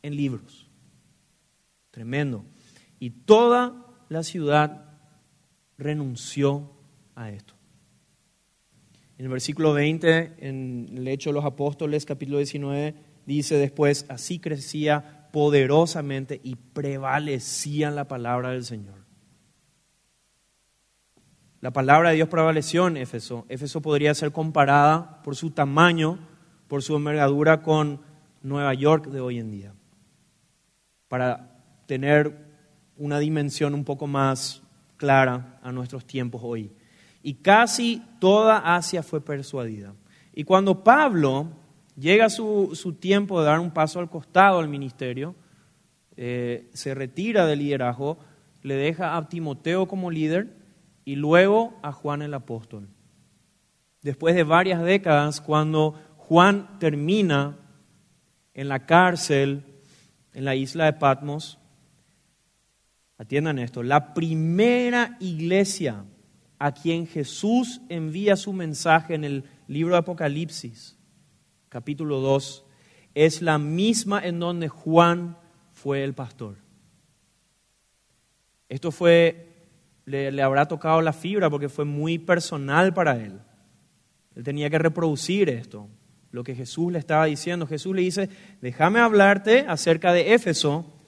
en 0.03 0.15
libros. 0.15 0.69
Tremendo. 1.89 2.46
Y 3.00 3.10
toda 3.10 3.88
la 4.08 4.22
ciudad 4.22 4.86
renunció 5.79 6.69
a 7.15 7.31
esto. 7.31 7.59
En 9.20 9.26
el 9.26 9.32
versículo 9.32 9.74
20, 9.74 10.36
en 10.38 10.86
el 10.96 11.06
Hecho 11.10 11.32
de 11.32 11.34
los 11.34 11.44
Apóstoles, 11.44 12.06
capítulo 12.06 12.38
19, 12.38 12.96
dice 13.26 13.58
después, 13.58 14.06
así 14.08 14.40
crecía 14.40 15.28
poderosamente 15.34 16.40
y 16.42 16.56
prevalecía 16.56 17.92
la 17.92 18.08
palabra 18.08 18.52
del 18.52 18.64
Señor. 18.64 19.04
La 21.60 21.72
palabra 21.72 22.12
de 22.12 22.16
Dios 22.16 22.30
prevaleció 22.30 22.88
en 22.88 22.96
Éfeso. 22.96 23.46
Éfeso 23.50 23.82
podría 23.82 24.14
ser 24.14 24.32
comparada 24.32 25.22
por 25.22 25.36
su 25.36 25.52
tamaño, 25.52 26.18
por 26.70 26.82
su 26.82 26.96
envergadura 26.96 27.62
con 27.62 28.00
Nueva 28.42 28.74
York 28.74 29.08
de 29.08 29.20
hoy 29.20 29.38
en 29.40 29.52
día. 29.52 29.74
Para 31.10 31.62
tener 31.88 32.38
una 32.96 33.20
dimensión 33.20 33.74
un 33.74 33.84
poco 33.84 34.08
más 34.08 34.64
clara 34.96 35.60
a 35.62 35.74
nuestros 35.74 36.06
tiempos 36.06 36.40
hoy. 36.42 36.72
Y 37.22 37.36
casi 37.36 38.02
toda 38.20 38.76
Asia 38.76 39.04
fue 39.04 39.22
persuadida. 39.22 39.94
Y 40.34 40.44
cuando 40.44 40.84
Pablo 40.84 41.48
llega 41.98 42.30
su, 42.30 42.72
su 42.74 42.94
tiempo 42.94 43.40
de 43.40 43.48
dar 43.48 43.60
un 43.60 43.72
paso 43.72 44.00
al 44.00 44.10
costado 44.10 44.60
al 44.60 44.70
ministerio, 44.70 45.36
eh, 46.16 46.70
se 46.74 46.94
retira 46.94 47.46
del 47.46 47.60
liderazgo, 47.60 48.18
le 48.62 48.76
deja 48.76 49.16
a 49.16 49.30
Timoteo 49.30 49.88
como 49.88 50.12
líder 50.12 50.54
y 51.06 51.16
luego 51.16 51.78
a 51.82 51.92
Juan 51.92 52.22
el 52.22 52.34
apóstol. 52.34 52.90
Después 54.02 54.36
de 54.36 54.44
varias 54.44 54.82
décadas, 54.82 55.42
cuando 55.42 55.96
Juan 56.18 56.78
termina 56.80 57.58
en 58.54 58.68
la 58.70 58.86
cárcel 58.86 59.64
en 60.34 60.46
la 60.46 60.56
isla 60.56 60.86
de 60.86 60.94
Patmos, 60.94 61.58
atiendan 63.18 63.60
esto, 63.60 63.84
la 63.84 64.14
primera 64.14 65.18
iglesia 65.20 66.06
a 66.60 66.74
quien 66.74 67.08
Jesús 67.08 67.82
envía 67.88 68.36
su 68.36 68.51
mensaje 68.51 69.16
en 69.16 69.24
el 69.24 69.46
libro 69.68 69.94
de 69.94 70.00
Apocalipsis, 70.00 70.98
capítulo 71.70 72.20
2, 72.20 72.66
es 73.16 73.42
la 73.42 73.58
misma 73.58 74.20
en 74.20 74.39
donde 74.39 74.68
Juan 74.68 75.38
fue 75.72 76.04
el 76.04 76.13
pastor. 76.13 76.58
Esto 78.68 78.92
fue, 78.92 79.70
le, 80.06 80.32
le, 80.32 80.42
habrá 80.42 80.68
tocado 80.68 81.01
la 81.01 81.13
fibra 81.13 81.50
porque 81.50 81.70
fue 81.70 81.86
muy 81.86 82.20
personal 82.20 82.94
para 82.94 83.16
él. 83.16 83.39
Él 84.36 84.44
tenía 84.44 84.70
que 84.70 84.78
reproducir 84.78 85.50
esto, 85.50 85.88
lo 86.32 86.44
que 86.44 86.56
Jesús 86.56 86.92
le 86.92 87.00
estaba 87.00 87.25
diciendo. 87.25 87.68
Jesús 87.68 87.96
le 87.96 88.01
dice, 88.01 88.30
déjame 88.62 89.00
hablarte 89.00 89.66
acerca 89.68 90.12
de 90.12 90.34
Éfeso. 90.34 90.99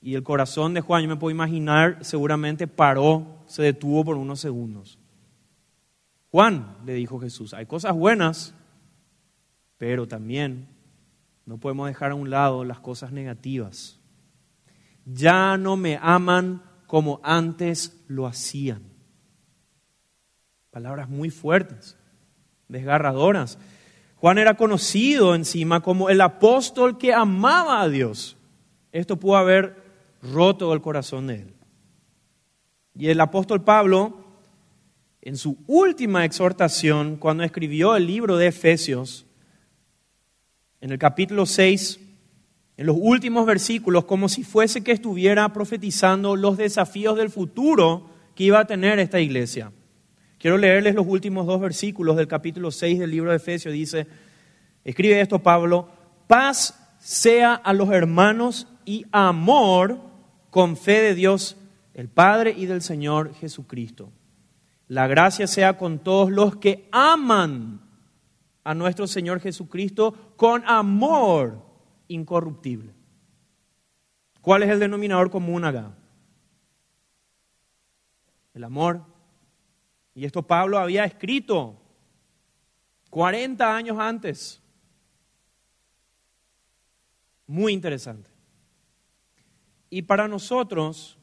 Y 0.00 0.14
el 0.14 0.22
corazón 0.22 0.74
de 0.74 0.80
Juan, 0.80 1.02
yo 1.02 1.08
me 1.08 1.16
puedo 1.16 1.34
imaginar, 1.34 1.98
seguramente 2.02 2.66
paró 2.66 3.38
se 3.48 3.62
detuvo 3.62 4.04
por 4.04 4.16
unos 4.16 4.40
segundos. 4.40 4.98
Juan, 6.30 6.76
le 6.84 6.92
dijo 6.92 7.18
Jesús, 7.18 7.54
hay 7.54 7.66
cosas 7.66 7.94
buenas, 7.94 8.54
pero 9.78 10.06
también 10.06 10.68
no 11.46 11.58
podemos 11.58 11.88
dejar 11.88 12.12
a 12.12 12.14
un 12.14 12.28
lado 12.30 12.64
las 12.64 12.78
cosas 12.78 13.10
negativas. 13.10 13.98
Ya 15.06 15.56
no 15.56 15.76
me 15.76 15.98
aman 16.00 16.62
como 16.86 17.20
antes 17.22 18.04
lo 18.06 18.26
hacían. 18.26 18.82
Palabras 20.70 21.08
muy 21.08 21.30
fuertes, 21.30 21.96
desgarradoras. 22.68 23.58
Juan 24.16 24.36
era 24.36 24.54
conocido 24.54 25.34
encima 25.34 25.80
como 25.80 26.10
el 26.10 26.20
apóstol 26.20 26.98
que 26.98 27.14
amaba 27.14 27.80
a 27.80 27.88
Dios. 27.88 28.36
Esto 28.92 29.16
pudo 29.16 29.38
haber 29.38 29.87
roto 30.32 30.72
el 30.72 30.80
corazón 30.80 31.26
de 31.26 31.34
él. 31.36 31.54
Y 32.94 33.08
el 33.08 33.20
apóstol 33.20 33.62
Pablo, 33.62 34.24
en 35.22 35.36
su 35.36 35.58
última 35.66 36.24
exhortación, 36.24 37.16
cuando 37.16 37.44
escribió 37.44 37.94
el 37.96 38.06
libro 38.06 38.36
de 38.36 38.48
Efesios, 38.48 39.26
en 40.80 40.90
el 40.90 40.98
capítulo 40.98 41.46
6, 41.46 42.00
en 42.76 42.86
los 42.86 42.96
últimos 42.98 43.46
versículos, 43.46 44.04
como 44.04 44.28
si 44.28 44.44
fuese 44.44 44.82
que 44.82 44.92
estuviera 44.92 45.52
profetizando 45.52 46.36
los 46.36 46.56
desafíos 46.56 47.16
del 47.16 47.30
futuro 47.30 48.08
que 48.34 48.44
iba 48.44 48.60
a 48.60 48.66
tener 48.66 48.98
esta 49.00 49.20
iglesia. 49.20 49.72
Quiero 50.38 50.56
leerles 50.56 50.94
los 50.94 51.06
últimos 51.06 51.46
dos 51.46 51.60
versículos 51.60 52.16
del 52.16 52.28
capítulo 52.28 52.70
6 52.70 53.00
del 53.00 53.10
libro 53.10 53.30
de 53.30 53.38
Efesios. 53.38 53.74
Dice, 53.74 54.06
escribe 54.84 55.20
esto 55.20 55.40
Pablo, 55.40 55.88
paz 56.28 56.96
sea 57.00 57.54
a 57.54 57.72
los 57.72 57.90
hermanos 57.90 58.68
y 58.84 59.04
amor 59.10 59.98
con 60.58 60.76
fe 60.76 61.00
de 61.00 61.14
Dios 61.14 61.56
el 61.94 62.08
Padre 62.08 62.50
y 62.50 62.66
del 62.66 62.82
Señor 62.82 63.32
Jesucristo. 63.34 64.10
La 64.88 65.06
gracia 65.06 65.46
sea 65.46 65.78
con 65.78 66.00
todos 66.00 66.32
los 66.32 66.56
que 66.56 66.88
aman 66.90 67.80
a 68.64 68.74
nuestro 68.74 69.06
Señor 69.06 69.38
Jesucristo 69.38 70.34
con 70.36 70.64
amor 70.66 71.64
incorruptible. 72.08 72.92
¿Cuál 74.40 74.64
es 74.64 74.70
el 74.70 74.80
denominador 74.80 75.30
común 75.30 75.64
acá? 75.64 75.94
El 78.52 78.64
amor. 78.64 79.02
Y 80.12 80.24
esto 80.24 80.42
Pablo 80.42 80.78
había 80.78 81.04
escrito 81.04 81.80
40 83.10 83.76
años 83.76 83.96
antes. 83.96 84.60
Muy 87.46 87.72
interesante. 87.72 88.37
Y 89.90 90.02
para 90.02 90.28
nosotros, 90.28 91.18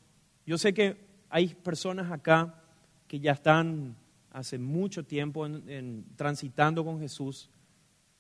yo 0.45 0.58
sé 0.58 0.73
que 0.73 1.06
hay 1.30 1.49
personas 1.49 2.12
acá 2.12 2.63
que 3.08 3.19
ya 3.19 3.34
están 3.34 3.95
hace 4.32 4.58
mucho 4.58 5.04
tiempo 5.06 5.45
en, 5.45 6.06
transitando 6.15 6.84
con 6.84 6.99
Jesús. 6.99 7.49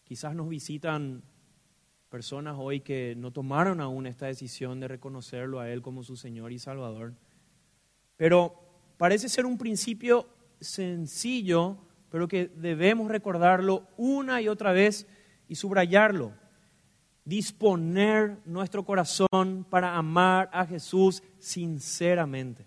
Quizás 0.03 0.35
nos 0.35 0.47
visitan 0.47 1.23
personas 2.09 2.55
hoy 2.57 2.81
que 2.81 3.15
no 3.17 3.31
tomaron 3.31 3.81
aún 3.81 4.05
esta 4.05 4.27
decisión 4.27 4.79
de 4.79 4.87
reconocerlo 4.87 5.59
a 5.59 5.69
Él 5.69 5.81
como 5.81 6.03
su 6.03 6.15
Señor 6.15 6.51
y 6.51 6.59
Salvador. 6.59 7.13
Pero 8.15 8.55
parece 8.97 9.27
ser 9.27 9.45
un 9.45 9.57
principio 9.57 10.29
sencillo, 10.59 11.77
pero 12.09 12.27
que 12.27 12.47
debemos 12.47 13.09
recordarlo 13.09 13.87
una 13.97 14.41
y 14.41 14.47
otra 14.47 14.71
vez 14.71 15.07
y 15.49 15.55
subrayarlo 15.55 16.33
disponer 17.25 18.39
nuestro 18.45 18.85
corazón 18.85 19.65
para 19.69 19.97
amar 19.97 20.49
a 20.53 20.65
Jesús 20.65 21.23
sinceramente. 21.39 22.65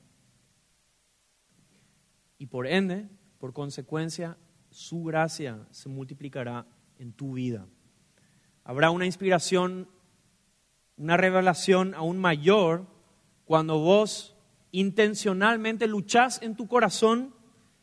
Y 2.38 2.47
por 2.47 2.66
ende, 2.66 3.09
por 3.38 3.53
consecuencia, 3.53 4.37
su 4.71 5.05
gracia 5.05 5.66
se 5.71 5.88
multiplicará 5.88 6.66
en 6.99 7.12
tu 7.12 7.35
vida. 7.35 7.66
Habrá 8.64 8.90
una 8.90 9.07
inspiración, 9.07 9.88
una 10.97 11.16
revelación 11.16 11.94
aún 11.94 12.18
mayor 12.18 12.87
cuando 13.44 13.79
vos 13.79 14.37
intencionalmente 14.73 15.87
luchás 15.87 16.42
en 16.42 16.55
tu 16.55 16.68
corazón 16.68 17.35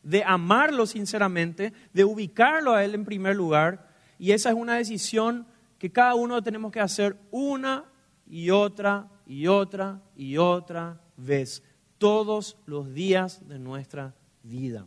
de 0.02 0.22
amarlo 0.24 0.86
sinceramente, 0.86 1.72
de 1.92 2.04
ubicarlo 2.04 2.74
a 2.74 2.84
Él 2.84 2.94
en 2.94 3.04
primer 3.04 3.34
lugar. 3.34 3.90
Y 4.18 4.30
esa 4.32 4.50
es 4.50 4.54
una 4.54 4.76
decisión 4.76 5.46
que 5.78 5.90
cada 5.90 6.14
uno 6.14 6.42
tenemos 6.42 6.72
que 6.72 6.80
hacer 6.80 7.16
una 7.30 7.84
y 8.26 8.50
otra 8.50 9.08
y 9.26 9.46
otra 9.46 10.02
y 10.16 10.36
otra 10.36 11.00
vez, 11.16 11.62
todos 11.98 12.56
los 12.66 12.92
días 12.92 13.46
de 13.48 13.58
nuestra 13.58 14.14
vida. 14.42 14.86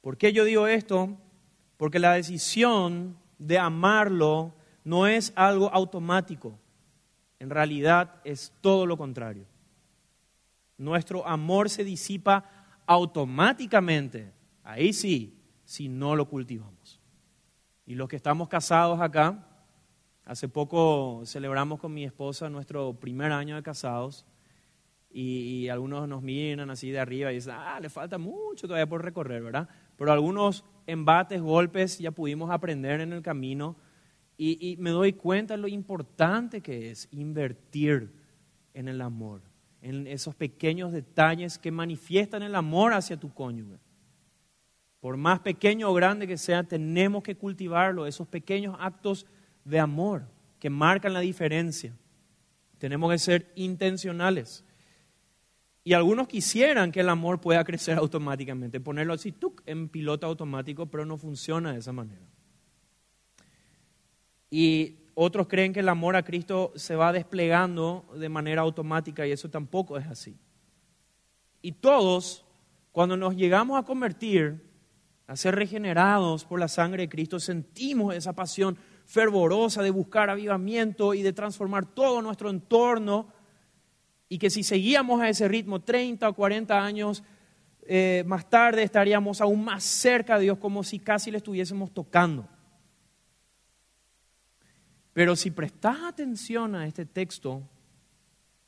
¿Por 0.00 0.16
qué 0.16 0.32
yo 0.32 0.44
digo 0.44 0.66
esto? 0.66 1.16
Porque 1.76 1.98
la 1.98 2.14
decisión 2.14 3.16
de 3.38 3.58
amarlo 3.58 4.54
no 4.84 5.06
es 5.06 5.32
algo 5.36 5.72
automático, 5.72 6.58
en 7.38 7.50
realidad 7.50 8.20
es 8.24 8.52
todo 8.60 8.86
lo 8.86 8.96
contrario. 8.96 9.46
Nuestro 10.76 11.26
amor 11.26 11.70
se 11.70 11.84
disipa 11.84 12.44
automáticamente, 12.86 14.32
ahí 14.62 14.92
sí, 14.92 15.38
si 15.64 15.88
no 15.88 16.16
lo 16.16 16.28
cultivamos. 16.28 17.00
Y 17.84 17.94
los 17.94 18.08
que 18.08 18.16
estamos 18.16 18.48
casados 18.48 19.00
acá, 19.00 19.47
Hace 20.28 20.46
poco 20.46 21.22
celebramos 21.24 21.80
con 21.80 21.94
mi 21.94 22.04
esposa 22.04 22.50
nuestro 22.50 22.92
primer 22.92 23.32
año 23.32 23.56
de 23.56 23.62
casados 23.62 24.26
y, 25.08 25.68
algunos 25.68 26.06
nos 26.06 26.20
miran 26.22 26.68
así 26.68 26.90
de 26.90 27.00
arriba 27.00 27.32
y 27.32 27.36
dicen, 27.36 27.54
ah, 27.56 27.80
le 27.80 27.88
falta 27.88 28.18
mucho 28.18 28.66
todavía 28.66 28.86
por 28.86 29.02
recorrer, 29.02 29.42
¿verdad? 29.42 29.70
Pero 29.96 30.12
algunos 30.12 30.66
embates, 30.86 31.40
golpes 31.40 31.98
ya 31.98 32.10
pudimos 32.10 32.50
aprender 32.50 33.00
en 33.00 33.14
el 33.14 33.22
camino 33.22 33.76
y, 34.36 34.58
y 34.60 34.76
me 34.76 34.90
doy 34.90 35.14
cuenta 35.14 35.54
de 35.54 35.62
lo 35.62 35.66
importante 35.66 36.60
que 36.60 36.90
es 36.90 37.08
invertir 37.10 38.12
en 38.74 38.88
el 38.88 39.00
amor, 39.00 39.40
en 39.80 40.06
esos 40.06 40.34
pequeños 40.34 40.92
detalles 40.92 41.56
que 41.56 41.70
manifiestan 41.70 42.42
el 42.42 42.54
amor 42.54 42.92
hacia 42.92 43.16
tu 43.16 43.32
cónyuge. 43.32 43.78
Por 45.00 45.16
más 45.16 45.40
pequeño 45.40 45.88
o 45.88 45.94
grande 45.94 46.26
que 46.26 46.36
sea, 46.36 46.64
tenemos 46.64 47.22
que 47.22 47.34
cultivarlo, 47.34 48.04
esos 48.04 48.28
pequeños 48.28 48.76
actos 48.78 49.24
de 49.68 49.78
amor 49.78 50.24
que 50.58 50.70
marcan 50.70 51.12
la 51.12 51.20
diferencia. 51.20 51.94
Tenemos 52.78 53.10
que 53.10 53.18
ser 53.18 53.52
intencionales. 53.54 54.64
Y 55.84 55.94
algunos 55.94 56.28
quisieran 56.28 56.92
que 56.92 57.00
el 57.00 57.08
amor 57.08 57.40
pueda 57.40 57.64
crecer 57.64 57.98
automáticamente, 57.98 58.80
ponerlo 58.80 59.14
así 59.14 59.32
¡tuc! 59.32 59.62
en 59.66 59.88
piloto 59.88 60.26
automático, 60.26 60.86
pero 60.86 61.04
no 61.04 61.16
funciona 61.16 61.72
de 61.72 61.78
esa 61.78 61.92
manera. 61.92 62.26
Y 64.50 64.96
otros 65.14 65.48
creen 65.48 65.72
que 65.72 65.80
el 65.80 65.88
amor 65.88 66.16
a 66.16 66.22
Cristo 66.22 66.72
se 66.76 66.94
va 66.94 67.12
desplegando 67.12 68.06
de 68.16 68.28
manera 68.28 68.62
automática 68.62 69.26
y 69.26 69.32
eso 69.32 69.50
tampoco 69.50 69.98
es 69.98 70.06
así. 70.06 70.36
Y 71.60 71.72
todos, 71.72 72.44
cuando 72.92 73.16
nos 73.16 73.34
llegamos 73.36 73.78
a 73.78 73.82
convertir, 73.82 74.64
a 75.26 75.36
ser 75.36 75.54
regenerados 75.54 76.44
por 76.44 76.60
la 76.60 76.68
sangre 76.68 77.02
de 77.02 77.08
Cristo, 77.08 77.40
sentimos 77.40 78.14
esa 78.14 78.32
pasión 78.34 78.78
fervorosa 79.08 79.82
de 79.82 79.90
buscar 79.90 80.28
avivamiento 80.28 81.14
y 81.14 81.22
de 81.22 81.32
transformar 81.32 81.86
todo 81.86 82.20
nuestro 82.20 82.50
entorno. 82.50 83.28
Y 84.28 84.38
que 84.38 84.50
si 84.50 84.62
seguíamos 84.62 85.22
a 85.22 85.30
ese 85.30 85.48
ritmo 85.48 85.80
30 85.80 86.28
o 86.28 86.34
40 86.34 86.84
años 86.84 87.24
eh, 87.90 88.22
más 88.26 88.50
tarde 88.50 88.82
estaríamos 88.82 89.40
aún 89.40 89.64
más 89.64 89.82
cerca 89.82 90.36
de 90.36 90.42
Dios 90.42 90.58
como 90.58 90.84
si 90.84 90.98
casi 90.98 91.30
le 91.30 91.38
estuviésemos 91.38 91.90
tocando. 91.90 92.46
Pero 95.14 95.34
si 95.36 95.50
prestas 95.50 95.96
atención 96.04 96.74
a 96.74 96.86
este 96.86 97.06
texto 97.06 97.62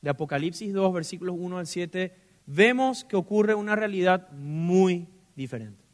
de 0.01 0.09
Apocalipsis 0.09 0.73
2, 0.73 0.91
versículos 0.91 1.35
1 1.37 1.59
al 1.59 1.67
7, 1.67 2.17
vemos 2.47 3.03
que 3.03 3.15
ocurre 3.15 3.53
una 3.53 3.75
realidad 3.75 4.31
muy 4.31 5.07
diferente. 5.35 5.85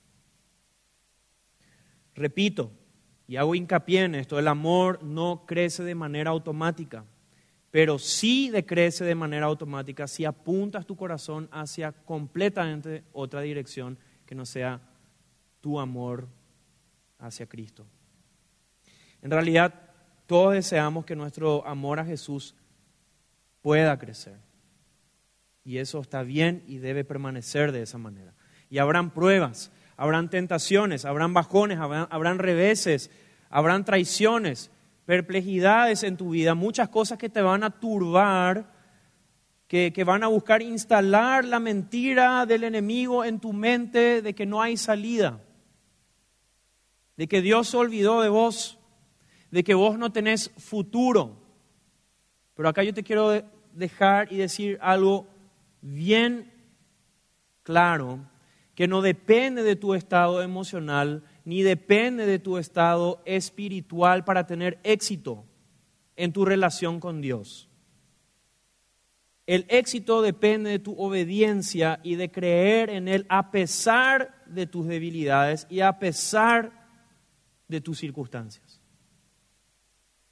Repito, 2.16 2.72
y 3.28 3.36
hago 3.36 3.56
hincapié 3.56 4.04
en 4.04 4.16
esto, 4.16 4.40
el 4.40 4.48
amor 4.48 5.04
no 5.04 5.46
crece 5.46 5.84
de 5.84 5.96
manera 5.96 6.32
automática, 6.32 7.04
pero 7.70 8.00
sí 8.00 8.50
decrece 8.50 9.04
de 9.04 9.16
manera 9.16 9.48
automática 9.48 10.08
si 10.08 10.24
apuntas 10.24 10.86
tu 10.86 10.96
corazón 10.96 11.50
hacia 11.52 11.92
completamente 11.92 13.04
otra 13.12 13.42
dirección 13.42 13.98
que 14.26 14.34
no 14.36 14.46
sea 14.46 14.82
tu 15.60 15.80
amor 15.80 16.28
hacia 17.20 17.48
Cristo. 17.48 17.86
En 19.22 19.32
realidad, 19.32 19.74
todos 20.26 20.54
deseamos 20.54 21.06
que 21.06 21.16
nuestro 21.16 21.66
amor 21.68 22.00
a 22.00 22.06
Jesús 22.06 22.56
pueda 23.62 23.98
crecer. 24.00 24.38
Y 25.66 25.80
eso 25.80 26.00
está 26.00 26.24
bien 26.24 26.64
y 26.68 26.78
debe 26.78 27.04
permanecer 27.04 27.74
de 27.74 27.82
esa 27.82 27.98
manera. 27.98 28.34
Y 28.70 28.78
habrán 28.78 29.12
pruebas, 29.12 29.72
habrán 29.98 30.30
tentaciones, 30.30 31.06
habrán 31.06 31.34
bajones, 31.34 31.80
habrán, 31.80 32.40
reveses, 32.40 33.10
habrán 33.50 33.84
traiciones, 33.84 34.70
perplejidades 35.06 36.04
en 36.04 36.16
tu 36.16 36.30
vida, 36.30 36.54
muchas 36.54 36.90
cosas 36.90 37.18
que 37.18 37.30
te 37.30 37.42
van 37.42 37.64
a 37.64 37.72
turbar, 37.72 38.78
que, 39.68 39.92
que, 39.92 40.04
van 40.04 40.24
a 40.24 40.28
buscar 40.28 40.62
instalar 40.62 41.44
la 41.44 41.60
mentira 41.60 42.46
del 42.46 42.64
enemigo 42.64 43.26
en 43.26 43.40
tu 43.40 43.52
mente 43.52 44.22
de 44.22 44.34
que 44.34 44.46
no 44.46 44.62
hay 44.62 44.78
salida, 44.78 45.42
de 47.18 47.28
que 47.28 47.42
Dios 47.42 47.70
se 47.70 47.78
olvidó 47.78 48.22
de 48.22 48.30
vos, 48.30 48.78
de 49.52 49.64
que 49.64 49.74
vos 49.74 49.98
no 49.98 50.12
tenés 50.12 50.52
futuro. 50.58 51.42
Pero 52.54 52.70
acá 52.70 52.84
yo 52.84 52.94
te 52.94 53.04
quiero 53.04 53.44
dejar 53.74 54.32
y 54.32 54.38
decir 54.38 54.78
algo 54.82 55.28
bien 55.82 56.54
claro, 57.64 58.20
que 58.78 58.88
no 58.88 59.02
depende 59.02 59.64
de 59.64 59.76
tu 59.76 59.96
estado 59.96 60.44
emocional, 60.44 61.24
ni 61.46 61.64
depende 61.64 62.28
de 62.28 62.38
tu 62.38 62.60
estado 62.60 63.24
espiritual 63.26 64.24
para 64.24 64.46
tener 64.46 64.80
éxito 64.84 65.46
en 66.16 66.32
tu 66.32 66.46
relación 66.46 67.00
con 67.00 67.20
Dios. 67.20 67.70
El 69.48 69.66
éxito 69.70 70.22
depende 70.22 70.70
de 70.70 70.78
tu 70.78 70.94
obediencia 70.96 72.00
y 72.04 72.18
de 72.18 72.30
creer 72.30 72.92
en 72.92 73.08
Él 73.08 73.26
a 73.30 73.50
pesar 73.50 74.44
de 74.46 74.68
tus 74.68 74.86
debilidades 74.86 75.66
y 75.72 75.80
a 75.80 75.98
pesar 75.98 76.72
de 77.68 77.82
tus 77.82 77.98
circunstancias 77.98 78.80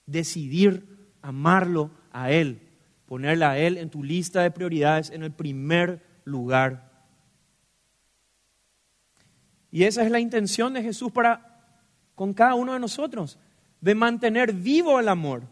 decidir 0.05 1.09
amarlo 1.23 1.89
a 2.11 2.29
Él, 2.29 2.61
ponerle 3.07 3.45
a 3.45 3.57
Él 3.57 3.79
en 3.79 3.89
tu 3.89 4.03
lista 4.03 4.43
de 4.43 4.51
prioridades 4.51 5.09
en 5.09 5.23
el 5.23 5.31
primer 5.31 6.03
lugar. 6.25 6.84
Y 9.75 9.83
esa 9.83 10.03
es 10.03 10.09
la 10.09 10.21
intención 10.21 10.73
de 10.73 10.81
Jesús 10.81 11.11
para 11.11 11.67
con 12.15 12.33
cada 12.33 12.55
uno 12.55 12.71
de 12.71 12.79
nosotros, 12.79 13.37
de 13.81 13.93
mantener 13.93 14.53
vivo 14.53 15.01
el 15.01 15.09
amor. 15.09 15.43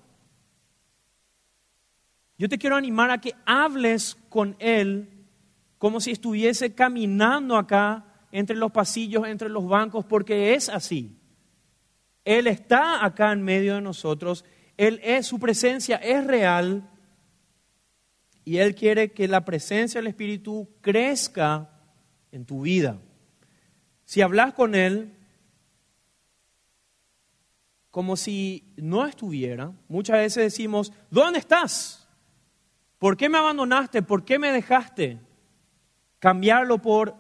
Yo 2.38 2.48
te 2.48 2.58
quiero 2.58 2.78
animar 2.78 3.12
a 3.12 3.20
que 3.20 3.36
hables 3.46 4.16
con 4.30 4.56
Él 4.60 5.10
como 5.78 6.00
si 6.00 6.12
estuviese 6.12 6.74
caminando 6.74 7.58
acá 7.58 8.06
entre 8.32 8.56
los 8.56 8.72
pasillos, 8.72 9.28
entre 9.28 9.50
los 9.50 9.68
bancos, 9.68 10.06
porque 10.06 10.54
es 10.54 10.70
así. 10.70 11.18
Él 12.24 12.48
está 12.48 13.04
acá 13.04 13.34
en 13.34 13.42
medio 13.42 13.76
de 13.76 13.82
nosotros, 13.82 14.46
Él 14.78 15.02
es, 15.04 15.28
su 15.28 15.38
presencia 15.38 15.98
es 15.98 16.26
real 16.26 16.90
y 18.46 18.56
Él 18.56 18.74
quiere 18.74 19.12
que 19.12 19.28
la 19.28 19.44
presencia 19.44 20.00
del 20.00 20.08
Espíritu 20.08 20.70
crezca 20.80 21.70
en 22.32 22.46
tu 22.46 22.62
vida. 22.62 23.02
Si 24.06 24.22
hablas 24.22 24.54
con 24.54 24.76
Él 24.76 25.14
como 27.92 28.16
si 28.16 28.74
no 28.76 29.06
estuviera, 29.06 29.72
muchas 29.88 30.18
veces 30.18 30.44
decimos, 30.46 30.92
¿dónde 31.12 31.40
estás? 31.40 32.08
¿Por 32.98 33.18
qué 33.18 33.30
me 33.30 33.38
abandonaste? 33.38 34.02
¿Por 34.02 34.26
qué 34.26 34.40
me 34.40 34.52
dejaste? 34.52 35.20
Cambiarlo 36.20 36.80
por 36.80 37.16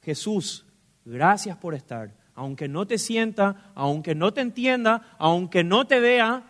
Jesús, 0.00 0.64
gracias 1.04 1.56
por 1.58 1.74
estar 1.74 2.24
aunque 2.34 2.68
no 2.68 2.86
te 2.86 2.98
sienta, 2.98 3.72
aunque 3.74 4.14
no 4.14 4.32
te 4.32 4.40
entienda, 4.40 5.02
aunque 5.18 5.64
no 5.64 5.86
te 5.86 6.00
vea, 6.00 6.42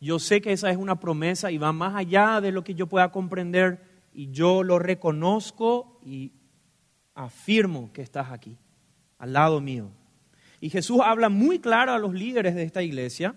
yo 0.00 0.18
sé 0.18 0.40
que 0.40 0.52
esa 0.52 0.70
es 0.70 0.76
una 0.76 1.00
promesa 1.00 1.50
y 1.50 1.58
va 1.58 1.72
más 1.72 1.94
allá 1.94 2.40
de 2.40 2.52
lo 2.52 2.64
que 2.64 2.74
yo 2.74 2.86
pueda 2.86 3.10
comprender 3.10 3.84
y 4.14 4.30
yo 4.30 4.62
lo 4.62 4.78
reconozco 4.78 6.00
y 6.04 6.32
afirmo 7.24 7.92
que 7.92 8.02
estás 8.02 8.30
aquí, 8.30 8.56
al 9.18 9.32
lado 9.32 9.60
mío. 9.60 9.90
Y 10.60 10.70
Jesús 10.70 11.00
habla 11.04 11.28
muy 11.28 11.58
claro 11.58 11.92
a 11.92 11.98
los 11.98 12.14
líderes 12.14 12.54
de 12.54 12.62
esta 12.62 12.82
iglesia 12.82 13.34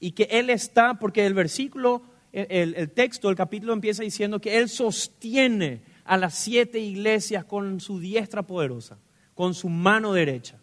y 0.00 0.12
que 0.12 0.24
Él 0.24 0.50
está, 0.50 0.94
porque 0.94 1.26
el 1.26 1.34
versículo, 1.34 2.02
el, 2.32 2.90
texto, 2.90 3.30
el 3.30 3.36
capítulo 3.36 3.72
empieza 3.72 4.02
diciendo 4.02 4.40
que 4.40 4.58
Él 4.58 4.68
sostiene 4.68 5.82
a 6.04 6.16
las 6.16 6.34
siete 6.34 6.78
iglesias 6.78 7.44
con 7.44 7.80
su 7.80 8.00
diestra 8.00 8.42
poderosa, 8.42 8.98
con 9.34 9.54
su 9.54 9.68
mano 9.68 10.12
derecha. 10.12 10.60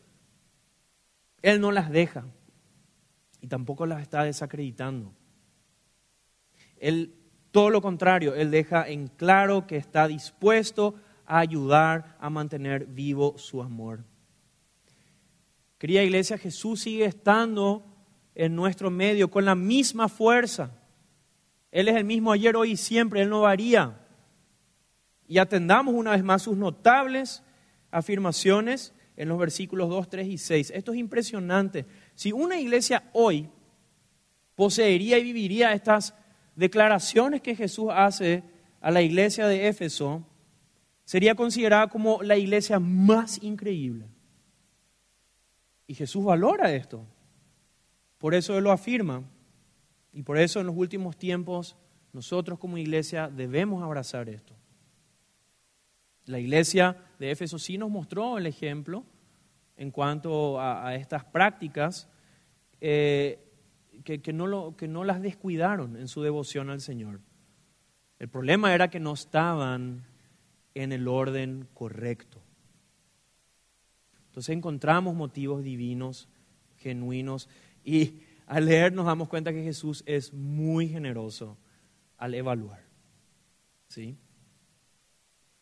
Él 1.42 1.60
no 1.60 1.72
las 1.72 1.90
deja 1.90 2.26
y 3.42 3.48
tampoco 3.48 3.86
las 3.86 4.02
está 4.02 4.24
desacreditando. 4.24 5.14
Él, 6.78 7.16
todo 7.52 7.70
lo 7.70 7.82
contrario, 7.82 8.36
Él 8.36 8.52
deja 8.52 8.88
en 8.88 9.08
claro 9.08 9.66
que 9.66 9.78
está 9.78 10.08
dispuesto 10.08 10.96
a 11.32 11.39
ayudar 11.39 12.17
a 12.20 12.30
mantener 12.30 12.86
vivo 12.86 13.38
su 13.38 13.63
amor. 13.63 14.04
Querida 15.78 16.04
iglesia, 16.04 16.38
Jesús 16.38 16.82
sigue 16.82 17.06
estando 17.06 17.86
en 18.36 18.54
nuestro 18.54 18.91
medio 18.91 19.32
con 19.32 19.46
la 19.46 19.56
misma 19.56 20.10
fuerza. 20.10 20.72
Él 21.72 21.88
es 21.88 21.96
el 21.96 22.04
mismo 22.04 22.34
ayer, 22.34 22.58
hoy 22.58 22.72
y 22.72 22.78
siempre, 22.78 23.22
Él 23.22 23.30
no 23.30 23.39
varía. 23.41 23.98
Y 25.26 25.38
atendamos 25.38 25.96
una 25.96 26.12
vez 26.12 26.22
más 26.22 26.41
sus 26.41 26.58
notables 26.58 27.44
afirmaciones 27.91 28.94
en 29.15 29.30
los 29.30 29.39
versículos 29.39 29.88
2, 29.88 30.10
3 30.10 30.28
y 30.28 30.38
6. 30.38 30.74
Esto 30.76 30.91
es 30.91 31.00
impresionante. 31.00 31.86
Si 32.13 32.34
una 32.34 32.60
iglesia 32.60 33.10
hoy 33.13 33.50
poseería 34.56 35.17
y 35.17 35.24
viviría 35.24 35.72
estas 35.72 36.13
declaraciones 36.58 37.41
que 37.41 37.56
Jesús 37.56 37.88
hace 37.89 38.44
a 38.82 38.91
la 38.91 39.02
iglesia 39.02 39.48
de 39.48 39.70
Éfeso, 39.70 40.28
sería 41.12 41.36
considerada 41.36 41.88
como 41.88 42.24
la 42.24 42.38
iglesia 42.38 42.80
más 42.80 43.43
increíble. 43.43 44.08
Y 45.86 45.93
Jesús 45.93 46.24
valora 46.24 46.74
esto. 46.74 47.06
Por 48.17 48.34
eso 48.34 48.58
Él 48.58 48.63
lo 48.63 48.71
afirma. 48.71 49.21
Y 50.13 50.24
por 50.24 50.38
eso 50.38 50.62
en 50.62 50.67
los 50.67 50.78
últimos 50.78 51.17
tiempos 51.17 51.76
nosotros 52.13 52.58
como 52.60 52.78
iglesia 52.78 53.28
debemos 53.28 53.84
abrazar 53.84 54.30
esto. 54.30 54.56
La 56.28 56.39
iglesia 56.39 56.95
de 57.19 57.32
Éfeso 57.32 57.60
sí 57.60 57.78
nos 57.78 57.89
mostró 57.89 58.38
el 58.38 58.47
ejemplo 58.47 59.04
en 59.76 59.91
cuanto 59.91 60.62
a, 60.62 60.95
estas 60.95 61.26
prácticas 61.26 62.08
eh, 62.80 63.52
que, 64.06 64.32
no 64.32 64.47
lo, 64.47 64.78
que 64.78 64.88
no 64.88 65.04
las 65.04 65.21
descuidaron 65.21 65.97
en 65.97 66.08
su 66.08 66.21
devoción 66.21 66.69
al 66.69 66.80
Señor. 66.80 67.19
El 68.17 68.30
problema 68.30 68.74
era 68.74 68.89
que 68.89 69.02
no 69.02 69.12
estaban 69.12 70.10
en 70.74 70.92
el 70.92 71.08
orden 71.08 71.68
correcto. 71.74 72.42
Entonces 74.28 74.56
encontramos 74.56 75.16
motivos 75.16 75.64
divinos, 75.64 76.30
genuinos, 76.78 77.50
y 77.84 78.22
al 78.48 78.66
leer 78.66 78.94
nos 78.94 79.06
damos 79.06 79.28
cuenta 79.28 79.52
que 79.52 79.64
Jesús 79.64 80.04
es 80.06 80.34
muy 80.34 80.88
generoso 80.88 81.58
al 82.18 82.34
evaluar. 82.34 82.82
¿Sí? 83.88 84.18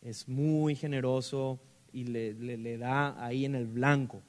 es 0.00 0.28
muy 0.28 0.74
generoso 0.74 1.60
y 1.92 2.04
le, 2.04 2.78
da 2.78 3.22
ahí 3.24 3.44
en 3.44 3.54
el 3.54 3.66
blanco. 3.66 4.22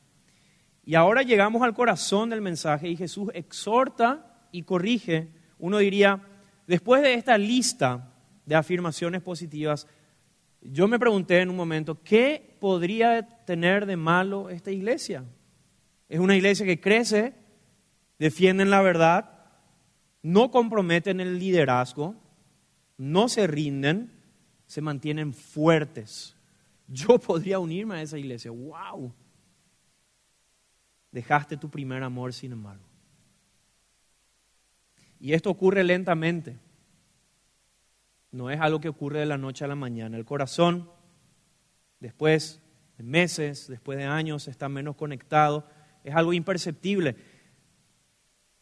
Y 0.83 0.95
ahora 0.95 1.21
llegamos 1.21 1.61
al 1.61 1.73
corazón 1.73 2.29
del 2.29 2.41
mensaje 2.41 2.89
y 2.89 2.97
Jesús 2.97 3.29
exhorta 3.33 4.47
y 4.51 4.63
corrige. 4.63 5.29
Uno 5.59 5.77
diría, 5.77 6.21
después 6.67 7.01
de 7.03 7.13
esta 7.13 7.37
lista 7.37 8.13
de 8.45 8.55
afirmaciones 8.55 9.21
positivas, 9.21 9.87
yo 10.61 10.87
me 10.87 10.99
pregunté 10.99 11.39
en 11.41 11.49
un 11.49 11.55
momento, 11.55 12.01
¿qué 12.03 12.55
podría 12.59 13.43
tener 13.45 13.85
de 13.85 13.97
malo 13.97 14.49
esta 14.49 14.71
iglesia? 14.71 15.25
Es 16.07 16.19
una 16.19 16.35
iglesia 16.35 16.65
que 16.65 16.79
crece, 16.79 17.33
defienden 18.19 18.69
la 18.69 18.81
verdad, 18.81 19.41
no 20.21 20.51
comprometen 20.51 21.19
el 21.19 21.39
liderazgo, 21.39 22.15
no 22.97 23.27
se 23.27 23.47
rinden, 23.47 24.11
se 24.67 24.81
mantienen 24.81 25.33
fuertes. 25.33 26.35
Yo 26.87 27.17
podría 27.19 27.59
unirme 27.59 27.95
a 27.95 28.01
esa 28.01 28.19
iglesia. 28.19 28.51
¡Wow! 28.51 29.13
Dejaste 31.11 31.57
tu 31.57 31.69
primer 31.69 32.03
amor, 32.03 32.33
sin 32.33 32.51
embargo. 32.51 32.83
Y 35.19 35.33
esto 35.33 35.49
ocurre 35.49 35.83
lentamente. 35.83 36.57
No 38.31 38.49
es 38.49 38.61
algo 38.61 38.79
que 38.79 38.89
ocurre 38.89 39.19
de 39.19 39.25
la 39.25 39.37
noche 39.37 39.65
a 39.65 39.67
la 39.67 39.75
mañana. 39.75 40.17
El 40.17 40.23
corazón, 40.23 40.89
después 41.99 42.61
de 42.97 43.03
meses, 43.03 43.67
después 43.67 43.97
de 43.97 44.05
años, 44.05 44.47
está 44.47 44.69
menos 44.69 44.95
conectado. 44.95 45.67
Es 46.03 46.15
algo 46.15 46.31
imperceptible. 46.31 47.17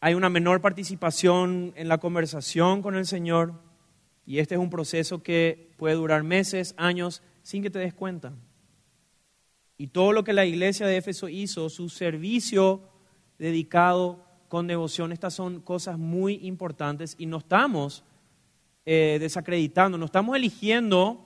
Hay 0.00 0.14
una 0.14 0.28
menor 0.28 0.60
participación 0.60 1.72
en 1.76 1.88
la 1.88 1.98
conversación 1.98 2.82
con 2.82 2.96
el 2.96 3.06
Señor. 3.06 3.54
Y 4.26 4.38
este 4.38 4.56
es 4.56 4.60
un 4.60 4.70
proceso 4.70 5.22
que 5.22 5.72
puede 5.76 5.94
durar 5.94 6.24
meses, 6.24 6.74
años, 6.76 7.22
sin 7.42 7.62
que 7.62 7.70
te 7.70 7.78
des 7.78 7.94
cuenta. 7.94 8.32
Y 9.76 9.88
todo 9.88 10.12
lo 10.12 10.24
que 10.24 10.32
la 10.32 10.44
iglesia 10.44 10.86
de 10.86 10.96
Éfeso 10.96 11.28
hizo, 11.28 11.70
su 11.70 11.88
servicio 11.88 12.82
dedicado 13.38 14.26
con 14.48 14.66
devoción, 14.66 15.12
estas 15.12 15.32
son 15.32 15.60
cosas 15.60 15.96
muy 15.96 16.40
importantes 16.42 17.14
y 17.18 17.26
no 17.26 17.38
estamos 17.38 18.04
eh, 18.92 19.20
desacreditando, 19.20 19.96
no 19.96 20.06
estamos 20.06 20.34
eligiendo 20.34 21.24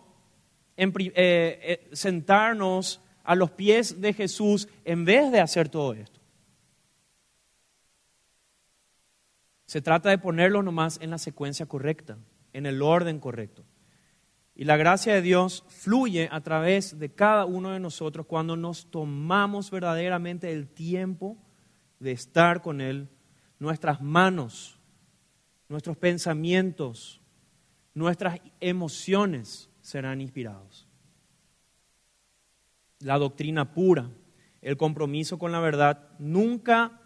eh, 0.76 0.92
eh, 1.14 1.88
sentarnos 1.94 3.00
a 3.22 3.34
los 3.34 3.52
pies 3.52 4.02
de 4.02 4.12
Jesús 4.12 4.68
en 4.84 5.06
vez 5.06 5.32
de 5.32 5.40
hacer 5.40 5.70
todo 5.70 5.94
esto. 5.94 6.20
Se 9.64 9.80
trata 9.80 10.10
de 10.10 10.18
ponerlo 10.18 10.62
nomás 10.62 10.98
en 11.00 11.08
la 11.08 11.16
secuencia 11.16 11.64
correcta, 11.64 12.18
en 12.52 12.66
el 12.66 12.82
orden 12.82 13.18
correcto. 13.18 13.64
Y 14.54 14.64
la 14.64 14.76
gracia 14.76 15.14
de 15.14 15.22
Dios 15.22 15.64
fluye 15.68 16.28
a 16.30 16.42
través 16.42 16.98
de 16.98 17.14
cada 17.14 17.46
uno 17.46 17.70
de 17.70 17.80
nosotros 17.80 18.26
cuando 18.26 18.56
nos 18.56 18.90
tomamos 18.90 19.70
verdaderamente 19.70 20.52
el 20.52 20.68
tiempo 20.68 21.38
de 21.98 22.12
estar 22.12 22.60
con 22.60 22.82
Él. 22.82 23.08
Nuestras 23.58 24.02
manos, 24.02 24.78
nuestros 25.70 25.96
pensamientos, 25.96 27.22
nuestras 27.94 28.40
emociones 28.60 29.70
serán 29.80 30.20
inspirados. 30.20 30.86
La 33.00 33.18
doctrina 33.18 33.72
pura, 33.72 34.10
el 34.60 34.76
compromiso 34.76 35.38
con 35.38 35.52
la 35.52 35.60
verdad, 35.60 36.08
nunca 36.18 37.00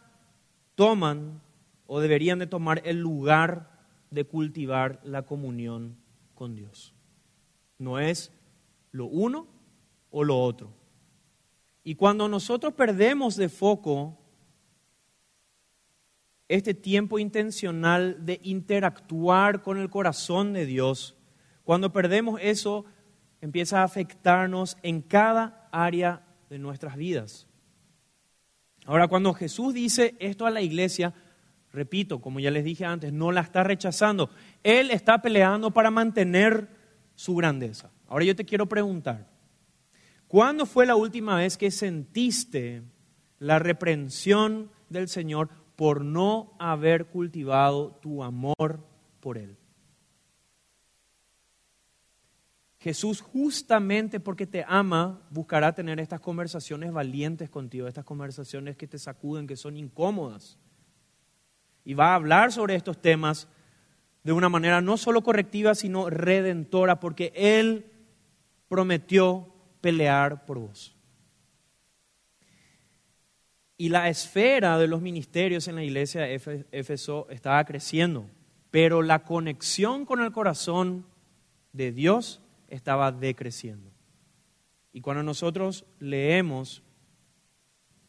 toman 0.75 1.43
o 1.87 2.01
deberían 2.01 2.39
de 2.39 2.47
tomar 2.47 2.83
el 2.85 3.01
lugar 3.01 3.79
de 4.11 4.25
cultivar 4.25 5.01
la 5.05 5.23
comunión 5.23 5.97
con 6.35 6.55
Dios. 6.55 6.95
No 7.79 7.99
es 7.99 8.33
lo 8.93 9.07
uno 9.07 9.47
o 10.11 10.25
lo 10.25 10.41
otro. 10.41 10.73
Y 11.85 11.95
cuando 11.95 12.29
nosotros 12.29 12.75
perdemos 12.75 13.37
de 13.37 13.49
foco 13.49 14.18
este 16.49 16.75
tiempo 16.75 17.19
intencional 17.19 18.25
de 18.25 18.41
interactuar 18.43 19.63
con 19.63 19.79
el 19.79 19.91
corazón 19.91 20.53
de 20.53 20.67
Dios, 20.67 21.17
cuando 21.65 21.93
perdemos 21.93 22.41
eso, 22.43 22.87
empieza 23.41 23.81
a 23.81 23.85
afectarnos 23.85 24.77
en 24.83 25.03
cada 25.03 25.69
área 25.71 26.25
de 26.49 26.59
nuestras 26.59 26.97
vidas. 26.97 27.47
Ahora, 28.87 29.07
cuando 29.09 29.35
Jesús 29.35 29.75
dice 29.75 30.17
esto 30.19 30.47
a 30.47 30.51
la 30.51 30.63
iglesia, 30.63 31.13
repito, 31.73 32.21
como 32.21 32.41
ya 32.41 32.51
les 32.51 32.65
dije 32.65 32.87
antes, 32.87 33.13
no 33.13 33.33
la 33.33 33.43
está 33.43 33.63
rechazando. 33.63 34.31
Él 34.63 34.91
está 34.91 35.21
peleando 35.21 35.71
para 35.71 35.91
mantener 35.91 36.69
su 37.15 37.35
grandeza. 37.35 37.91
Ahora 38.09 38.25
yo 38.25 38.35
te 38.35 38.47
quiero 38.47 38.67
preguntar, 38.67 39.29
¿cuándo 40.27 40.65
fue 40.65 40.87
la 40.87 40.97
última 40.97 41.37
vez 41.37 41.59
que 41.59 41.71
sentiste 41.71 42.83
la 43.39 43.59
reprensión 43.59 44.71
del 44.89 45.09
Señor 45.09 45.51
por 45.79 46.05
no 46.05 46.57
haber 46.59 47.07
cultivado 47.07 47.93
tu 48.03 48.25
amor 48.25 48.85
por 49.21 49.39
Él? 49.39 49.57
Jesús 52.81 53.21
justamente 53.21 54.19
porque 54.19 54.45
te 54.45 54.65
ama 54.67 55.23
buscará 55.31 55.77
tener 55.77 56.01
estas 56.01 56.19
conversaciones 56.21 56.91
valientes 56.91 57.49
contigo, 57.49 57.87
estas 57.87 58.05
conversaciones 58.05 58.77
que 58.77 58.89
te 58.89 58.99
sacuden, 58.99 59.47
que 59.47 59.55
son 59.55 59.77
incómodas. 59.77 60.59
Y 61.85 61.95
va 61.95 62.09
a 62.09 62.17
hablar 62.17 62.51
sobre 62.51 62.75
estos 62.75 63.01
temas 63.01 63.47
de 64.25 64.33
una 64.33 64.49
manera 64.49 64.81
no 64.81 64.97
solo 64.97 65.23
correctiva, 65.23 65.77
sino 65.77 66.11
redentora, 66.11 66.99
porque 66.99 67.33
Él 67.37 67.87
prometió 68.69 69.55
pelear 69.81 70.45
por 70.45 70.59
vos. 70.59 70.98
Y 73.79 73.89
la 73.89 74.09
esfera 74.09 74.77
de 74.77 74.89
los 74.89 75.01
ministerios 75.01 75.69
en 75.69 75.77
la 75.77 75.85
iglesia 75.85 76.23
de 76.23 76.67
Éfeso 76.73 77.29
estaba 77.31 77.65
creciendo, 77.65 78.29
pero 78.71 79.03
la 79.03 79.23
conexión 79.23 80.05
con 80.05 80.21
el 80.21 80.33
corazón 80.33 81.07
de 81.73 81.93
Dios 81.93 82.43
estaba 82.69 83.13
decreciendo. 83.13 83.91
Y 84.93 85.01
cuando 85.01 85.23
nosotros 85.23 85.87
leemos, 86.01 86.83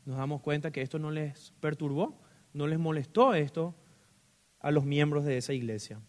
nos 0.05 0.17
damos 0.17 0.41
cuenta 0.41 0.71
que 0.71 0.81
esto 0.81 0.97
no 0.97 1.11
les 1.11 1.53
perturbó, 1.59 2.19
no 2.51 2.65
les 2.65 2.79
molestó 2.79 3.35
esto 3.35 3.75
a 4.59 4.71
los 4.71 4.85
miembros 4.85 5.23
de 5.23 5.37
esa 5.37 5.53
iglesia. 5.53 6.01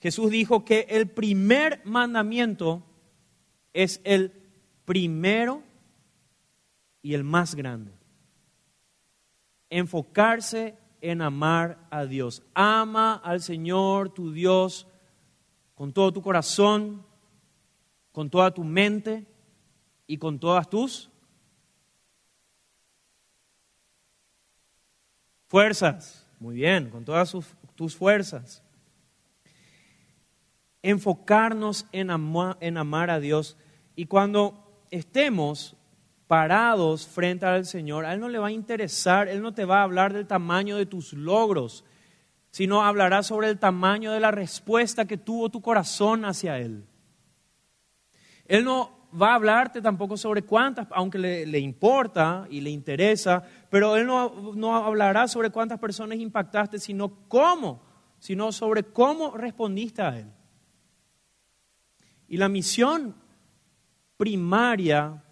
Jesús 0.00 0.30
dijo 0.30 0.64
que 0.64 0.86
el 0.88 1.08
primer 1.08 1.80
mandamiento 1.84 2.84
es 3.72 4.00
el 4.04 4.32
primero 4.84 5.62
y 7.02 7.14
el 7.14 7.24
más 7.24 7.54
grande. 7.54 8.01
Enfocarse 9.72 10.76
en 11.00 11.22
amar 11.22 11.78
a 11.90 12.04
Dios. 12.04 12.42
Ama 12.54 13.14
al 13.14 13.40
Señor, 13.40 14.10
tu 14.10 14.32
Dios, 14.32 14.86
con 15.74 15.92
todo 15.92 16.12
tu 16.12 16.22
corazón, 16.22 17.04
con 18.12 18.28
toda 18.28 18.52
tu 18.52 18.64
mente 18.64 19.26
y 20.06 20.18
con 20.18 20.38
todas 20.38 20.68
tus 20.68 21.10
fuerzas. 25.48 26.28
Muy 26.38 26.56
bien, 26.56 26.90
con 26.90 27.04
todas 27.04 27.34
tus 27.74 27.96
fuerzas 27.96 28.62
enfocarnos 30.82 31.86
en, 31.92 32.10
en 32.60 32.76
amar 32.76 33.10
a 33.10 33.20
Dios. 33.20 33.56
Y 33.96 34.06
cuando 34.06 34.84
estemos 34.90 35.76
parados 36.32 37.06
frente 37.06 37.44
al 37.44 37.66
Señor, 37.66 38.06
a 38.06 38.14
Él 38.14 38.20
no 38.20 38.30
le 38.30 38.38
va 38.38 38.46
a 38.46 38.52
interesar, 38.52 39.28
Él 39.28 39.42
no 39.42 39.52
te 39.52 39.66
va 39.66 39.80
a 39.80 39.82
hablar 39.82 40.14
del 40.14 40.26
tamaño 40.26 40.78
de 40.78 40.86
tus 40.86 41.12
logros, 41.12 41.84
sino 42.50 42.82
hablará 42.82 43.22
sobre 43.22 43.50
el 43.50 43.58
tamaño 43.58 44.12
de 44.12 44.20
la 44.20 44.30
respuesta 44.30 45.04
que 45.04 45.18
tuvo 45.18 45.50
tu 45.50 45.60
corazón 45.60 46.24
hacia 46.24 46.56
Él. 46.56 46.86
Él 48.46 48.64
no 48.64 49.10
va 49.12 49.32
a 49.32 49.34
hablarte 49.34 49.82
tampoco 49.82 50.16
sobre 50.16 50.40
cuántas, 50.40 50.86
aunque 50.92 51.18
le, 51.18 51.58
importa 51.58 52.46
y 52.48 52.62
le 52.62 52.70
interesa, 52.70 53.44
pero 53.68 53.94
Él 53.98 54.06
no, 54.06 54.54
no 54.54 54.74
hablará 54.74 55.28
sobre 55.28 55.50
cuántas 55.50 55.78
personas 55.78 56.16
impactaste, 56.16 56.78
sino 56.78 57.28
cómo, 57.28 57.82
sino 58.18 58.52
sobre 58.52 58.84
cómo 58.84 59.36
respondiste 59.36 60.00
a 60.00 60.18
Él. 60.18 60.32
Y 62.26 62.38
la 62.38 62.48
misión 62.48 63.14
primaria 64.16 65.22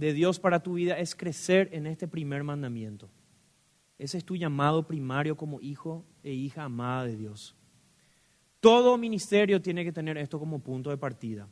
de 0.00 0.14
Dios 0.14 0.40
para 0.40 0.62
tu 0.62 0.72
vida 0.72 0.98
es 0.98 1.14
crecer 1.14 1.68
en 1.72 1.86
este 1.86 2.08
primer 2.08 2.42
mandamiento. 2.42 3.10
Ese 3.98 4.16
es 4.16 4.24
tu 4.24 4.34
llamado 4.34 4.86
primario 4.86 5.36
como 5.36 5.60
hijo 5.60 6.06
e 6.22 6.32
hija 6.32 6.64
amada 6.64 7.04
de 7.04 7.18
Dios. 7.18 7.54
Todo 8.60 8.96
ministerio 8.96 9.60
tiene 9.60 9.84
que 9.84 9.92
tener 9.92 10.16
esto 10.16 10.38
como 10.38 10.60
punto 10.60 10.88
de 10.88 10.96
partida. 10.96 11.48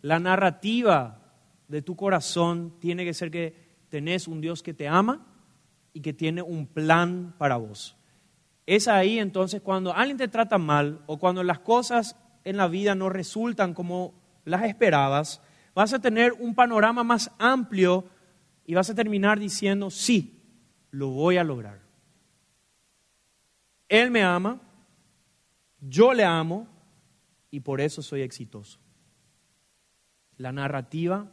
La 0.00 0.18
narrativa 0.18 1.22
de 1.68 1.82
tu 1.82 1.96
corazón 1.96 2.72
tiene 2.80 3.04
que 3.04 3.12
ser 3.12 3.30
que 3.30 3.54
tenés 3.90 4.26
un 4.26 4.40
Dios 4.40 4.62
que 4.62 4.72
te 4.72 4.88
ama 4.88 5.26
y 5.92 6.00
que 6.00 6.14
tiene 6.14 6.40
un 6.40 6.66
plan 6.66 7.34
para 7.36 7.56
vos. 7.56 7.94
Es 8.64 8.88
ahí 8.88 9.18
entonces 9.18 9.60
cuando 9.60 9.92
alguien 9.92 10.16
te 10.16 10.28
trata 10.28 10.56
mal 10.56 11.02
o 11.06 11.18
cuando 11.18 11.44
las 11.44 11.58
cosas 11.58 12.16
en 12.42 12.56
la 12.56 12.68
vida 12.68 12.94
no 12.94 13.10
resultan 13.10 13.74
como 13.74 14.14
las 14.46 14.64
esperabas, 14.64 15.42
vas 15.76 15.92
a 15.92 16.00
tener 16.00 16.32
un 16.32 16.54
panorama 16.54 17.04
más 17.04 17.30
amplio 17.38 18.08
y 18.64 18.72
vas 18.72 18.88
a 18.88 18.94
terminar 18.94 19.38
diciendo, 19.38 19.90
sí, 19.90 20.42
lo 20.90 21.10
voy 21.10 21.36
a 21.36 21.44
lograr. 21.44 21.82
Él 23.86 24.10
me 24.10 24.22
ama, 24.22 24.58
yo 25.78 26.14
le 26.14 26.24
amo 26.24 26.66
y 27.50 27.60
por 27.60 27.82
eso 27.82 28.00
soy 28.00 28.22
exitoso. 28.22 28.80
La 30.38 30.50
narrativa, 30.50 31.30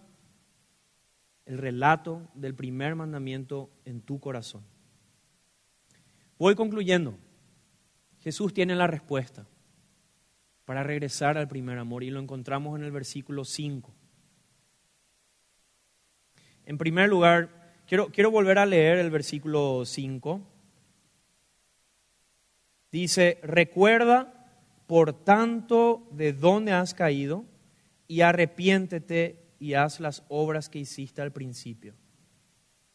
el 1.45 1.57
relato 1.57 2.27
del 2.33 2.53
primer 2.53 2.95
mandamiento 2.95 3.69
en 3.85 4.01
tu 4.01 4.19
corazón. 4.19 4.63
Voy 6.37 6.53
concluyendo. 6.55 7.17
Jesús 8.19 8.53
tiene 8.53 8.75
la 8.75 8.87
respuesta. 8.87 9.47
para 10.65 10.81
regresar 10.81 11.37
al 11.37 11.49
primer 11.49 11.77
amor 11.77 12.03
y 12.03 12.09
lo 12.09 12.21
encontramos 12.21 12.77
en 12.79 12.85
el 12.85 12.91
versículo 12.91 13.43
5. 13.43 14.02
En 16.65 16.77
primer 16.77 17.09
lugar, 17.09 17.49
quiero, 17.87 18.07
quiero 18.07 18.31
volver 18.31 18.57
a 18.57 18.65
leer 18.65 18.97
el 18.97 19.11
versículo 19.11 19.83
5. 19.85 20.41
Dice, 22.91 23.39
recuerda 23.43 24.33
por 24.87 25.13
tanto 25.23 26.07
de 26.11 26.33
dónde 26.33 26.71
has 26.71 26.93
caído 26.93 27.45
y 28.07 28.21
arrepiéntete 28.21 29.55
y 29.59 29.73
haz 29.73 29.99
las 29.99 30.23
obras 30.27 30.69
que 30.69 30.79
hiciste 30.79 31.21
al 31.21 31.31
principio. 31.31 31.95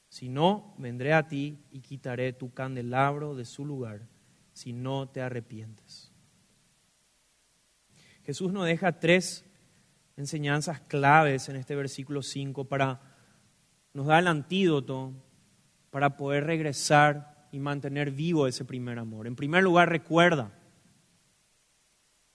Si 0.08 0.28
no, 0.28 0.74
vendré 0.78 1.12
a 1.12 1.28
ti 1.28 1.58
y 1.70 1.80
quitaré 1.80 2.32
tu 2.32 2.52
candelabro 2.52 3.34
de 3.34 3.44
su 3.44 3.64
lugar, 3.64 4.08
si 4.52 4.72
no 4.72 5.08
te 5.08 5.20
arrepientes. 5.20 6.12
Jesús 8.24 8.52
nos 8.52 8.66
deja 8.66 9.00
tres 9.00 9.44
enseñanzas 10.16 10.80
claves 10.80 11.48
en 11.48 11.56
este 11.56 11.74
versículo 11.74 12.22
5 12.22 12.64
para 12.64 13.17
nos 13.92 14.06
da 14.06 14.18
el 14.18 14.26
antídoto 14.26 15.12
para 15.90 16.16
poder 16.16 16.44
regresar 16.44 17.48
y 17.50 17.58
mantener 17.58 18.10
vivo 18.10 18.46
ese 18.46 18.64
primer 18.64 18.98
amor. 18.98 19.26
En 19.26 19.36
primer 19.36 19.62
lugar, 19.62 19.88
recuerda. 19.88 20.52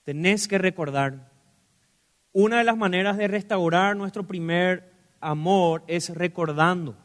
Tenés 0.04 0.48
que 0.48 0.58
recordar. 0.58 1.32
Una 2.32 2.58
de 2.58 2.64
las 2.64 2.78
maneras 2.78 3.18
de 3.18 3.28
restaurar 3.28 3.96
nuestro 3.96 4.26
primer 4.26 4.92
amor 5.22 5.84
es 5.88 6.10
recordando. 6.10 6.98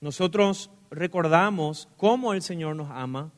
Nosotros 0.00 0.70
recordamos 0.90 1.88
cómo 1.96 2.34
el 2.34 2.42
Señor 2.42 2.76
nos 2.76 2.90
ama 2.90 3.32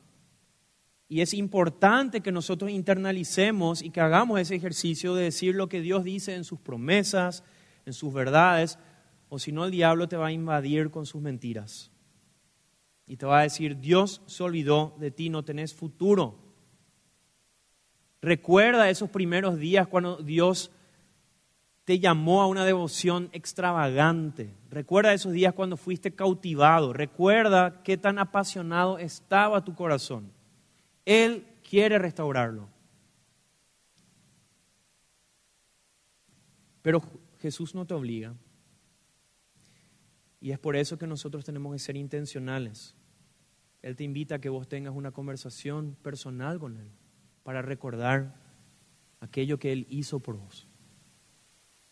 y 1.08 1.22
es 1.22 1.32
importante 1.32 2.20
que 2.20 2.32
nosotros 2.32 2.70
internalicemos 2.70 3.82
y 3.82 3.90
que 3.90 4.00
hagamos 4.00 4.40
ese 4.40 4.54
ejercicio 4.54 5.14
de 5.14 5.24
decir 5.24 5.54
lo 5.54 5.68
que 5.68 5.80
Dios 5.80 6.04
dice 6.04 6.34
en 6.34 6.44
sus 6.44 6.60
promesas, 6.60 7.44
en 7.86 7.94
sus 7.94 8.12
verdades, 8.12 8.78
o 9.28 9.38
si 9.38 9.52
no 9.52 9.64
el 9.64 9.70
diablo 9.70 10.08
te 10.08 10.16
va 10.16 10.28
a 10.28 10.32
invadir 10.32 10.90
con 10.90 11.06
sus 11.06 11.20
mentiras. 11.20 11.90
Y 13.06 13.16
te 13.16 13.26
va 13.26 13.40
a 13.40 13.42
decir, 13.42 13.78
Dios 13.78 14.22
se 14.26 14.42
olvidó 14.42 14.94
de 14.98 15.10
ti, 15.10 15.30
no 15.30 15.44
tenés 15.44 15.74
futuro. 15.74 16.38
Recuerda 18.20 18.90
esos 18.90 19.10
primeros 19.10 19.58
días 19.58 19.86
cuando 19.86 20.16
Dios 20.16 20.70
te 21.84 21.98
llamó 21.98 22.42
a 22.42 22.46
una 22.46 22.66
devoción 22.66 23.30
extravagante. 23.32 24.54
Recuerda 24.68 25.14
esos 25.14 25.32
días 25.32 25.54
cuando 25.54 25.78
fuiste 25.78 26.14
cautivado. 26.14 26.92
Recuerda 26.92 27.82
qué 27.82 27.96
tan 27.96 28.18
apasionado 28.18 28.98
estaba 28.98 29.64
tu 29.64 29.74
corazón. 29.74 30.30
Él 31.06 31.46
quiere 31.66 31.98
restaurarlo. 31.98 32.68
Pero 36.82 37.02
Jesús 37.40 37.74
no 37.74 37.86
te 37.86 37.94
obliga. 37.94 38.34
Y 40.40 40.52
es 40.52 40.58
por 40.58 40.76
eso 40.76 40.98
que 40.98 41.06
nosotros 41.06 41.44
tenemos 41.44 41.72
que 41.72 41.78
ser 41.78 41.96
intencionales. 41.96 42.94
Él 43.82 43.96
te 43.96 44.04
invita 44.04 44.36
a 44.36 44.38
que 44.40 44.48
vos 44.48 44.68
tengas 44.68 44.94
una 44.94 45.10
conversación 45.10 45.96
personal 46.02 46.58
con 46.58 46.76
Él 46.76 46.90
para 47.42 47.62
recordar 47.62 48.34
aquello 49.20 49.58
que 49.58 49.72
Él 49.72 49.86
hizo 49.88 50.20
por 50.20 50.36
vos. 50.36 50.66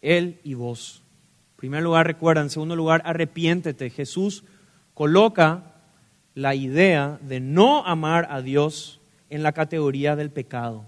Él 0.01 0.41
y 0.45 0.55
vos. 0.55 1.03
En 1.53 1.57
primer 1.57 1.83
lugar, 1.83 2.07
recuerda. 2.07 2.43
En 2.43 2.51
segundo 2.51 2.77
lugar, 2.77 3.03
arrepiéntete. 3.05 3.91
Jesús 3.91 4.45
coloca 4.95 5.75
la 6.35 6.55
idea 6.55 7.19
de 7.23 7.41
no 7.41 7.85
amar 7.87 8.29
a 8.31 8.43
Dios 8.43 9.01
en 9.31 9.43
la 9.43 9.53
categoría 9.53 10.17
del 10.17 10.31
pecado. 10.31 10.85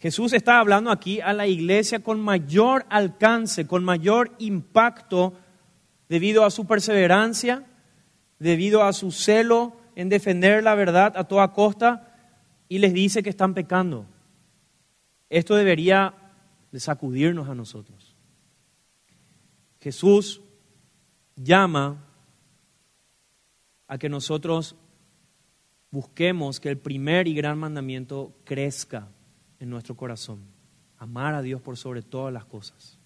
Jesús 0.00 0.32
está 0.34 0.58
hablando 0.58 0.90
aquí 0.90 1.20
a 1.20 1.32
la 1.32 1.46
iglesia 1.46 2.00
con 2.00 2.20
mayor 2.20 2.84
alcance, 2.90 3.66
con 3.66 3.84
mayor 3.84 4.32
impacto 4.38 5.32
debido 6.14 6.44
a 6.44 6.50
su 6.52 6.64
perseverancia, 6.64 7.64
debido 8.38 8.84
a 8.84 8.92
su 8.92 9.10
celo 9.10 9.76
en 9.96 10.08
defender 10.08 10.62
la 10.62 10.76
verdad 10.76 11.12
a 11.16 11.24
toda 11.24 11.52
costa, 11.52 12.14
y 12.68 12.78
les 12.78 12.94
dice 12.94 13.24
que 13.24 13.30
están 13.30 13.52
pecando. 13.52 14.06
Esto 15.28 15.56
debería 15.56 16.14
de 16.70 16.78
sacudirnos 16.78 17.48
a 17.48 17.56
nosotros. 17.56 18.14
Jesús 19.80 20.40
llama 21.34 22.04
a 23.88 23.98
que 23.98 24.08
nosotros 24.08 24.76
busquemos 25.90 26.60
que 26.60 26.68
el 26.68 26.78
primer 26.78 27.26
y 27.26 27.34
gran 27.34 27.58
mandamiento 27.58 28.36
crezca 28.44 29.08
en 29.58 29.68
nuestro 29.68 29.96
corazón. 29.96 30.44
Amar 30.96 31.34
a 31.34 31.42
Dios 31.42 31.60
por 31.60 31.76
sobre 31.76 32.02
todas 32.02 32.32
las 32.32 32.44
cosas. 32.44 33.00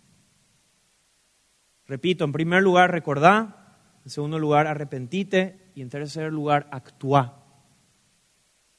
Repito, 1.88 2.24
en 2.24 2.32
primer 2.32 2.62
lugar, 2.62 2.92
recordá, 2.92 3.78
en 4.04 4.10
segundo 4.10 4.38
lugar, 4.38 4.66
arrepentite 4.66 5.70
y 5.74 5.80
en 5.80 5.88
tercer 5.88 6.30
lugar, 6.30 6.68
actúa. 6.70 7.46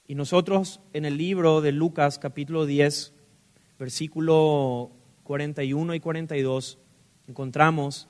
Y 0.05 0.13
nosotros 0.13 0.79
en 0.93 1.05
el 1.05 1.17
libro 1.17 1.61
de 1.61 1.71
Lucas 1.71 2.19
capítulo 2.19 2.67
10, 2.67 3.13
versículo 3.79 4.91
41 5.23 5.95
y 5.95 5.99
42, 5.99 6.77
encontramos 7.27 8.07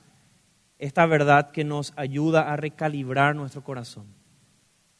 esta 0.78 1.06
verdad 1.06 1.50
que 1.50 1.64
nos 1.64 1.94
ayuda 1.96 2.52
a 2.52 2.56
recalibrar 2.56 3.34
nuestro 3.34 3.64
corazón. 3.64 4.06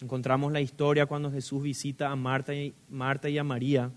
Encontramos 0.01 0.51
la 0.51 0.63
historia 0.63 1.05
cuando 1.05 1.31
Jesús 1.31 1.63
visita 1.63 2.11
a 2.11 2.17
Marta 2.17 2.55
y, 2.55 2.75
Marta 2.89 3.29
y 3.29 3.37
a 3.37 3.45
María 3.45 3.93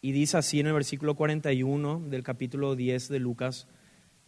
y 0.00 0.12
dice 0.12 0.38
así 0.38 0.60
en 0.60 0.68
el 0.68 0.72
versículo 0.72 1.14
41 1.14 2.00
del 2.08 2.22
capítulo 2.22 2.74
10 2.74 3.08
de 3.08 3.18
Lucas, 3.18 3.68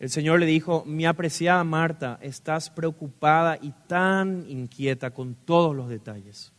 el 0.01 0.09
Señor 0.09 0.41
le 0.41 0.47
dijo, 0.47 0.83
mi 0.87 1.05
apreciada 1.05 1.63
Marta, 1.63 2.19
estás 2.23 2.71
preocupada 2.71 3.59
y 3.61 3.73
tan 3.87 4.47
inquieta 4.49 5.11
con 5.11 5.35
todos 5.35 5.77
los 5.77 5.91
detalles. 5.91 6.55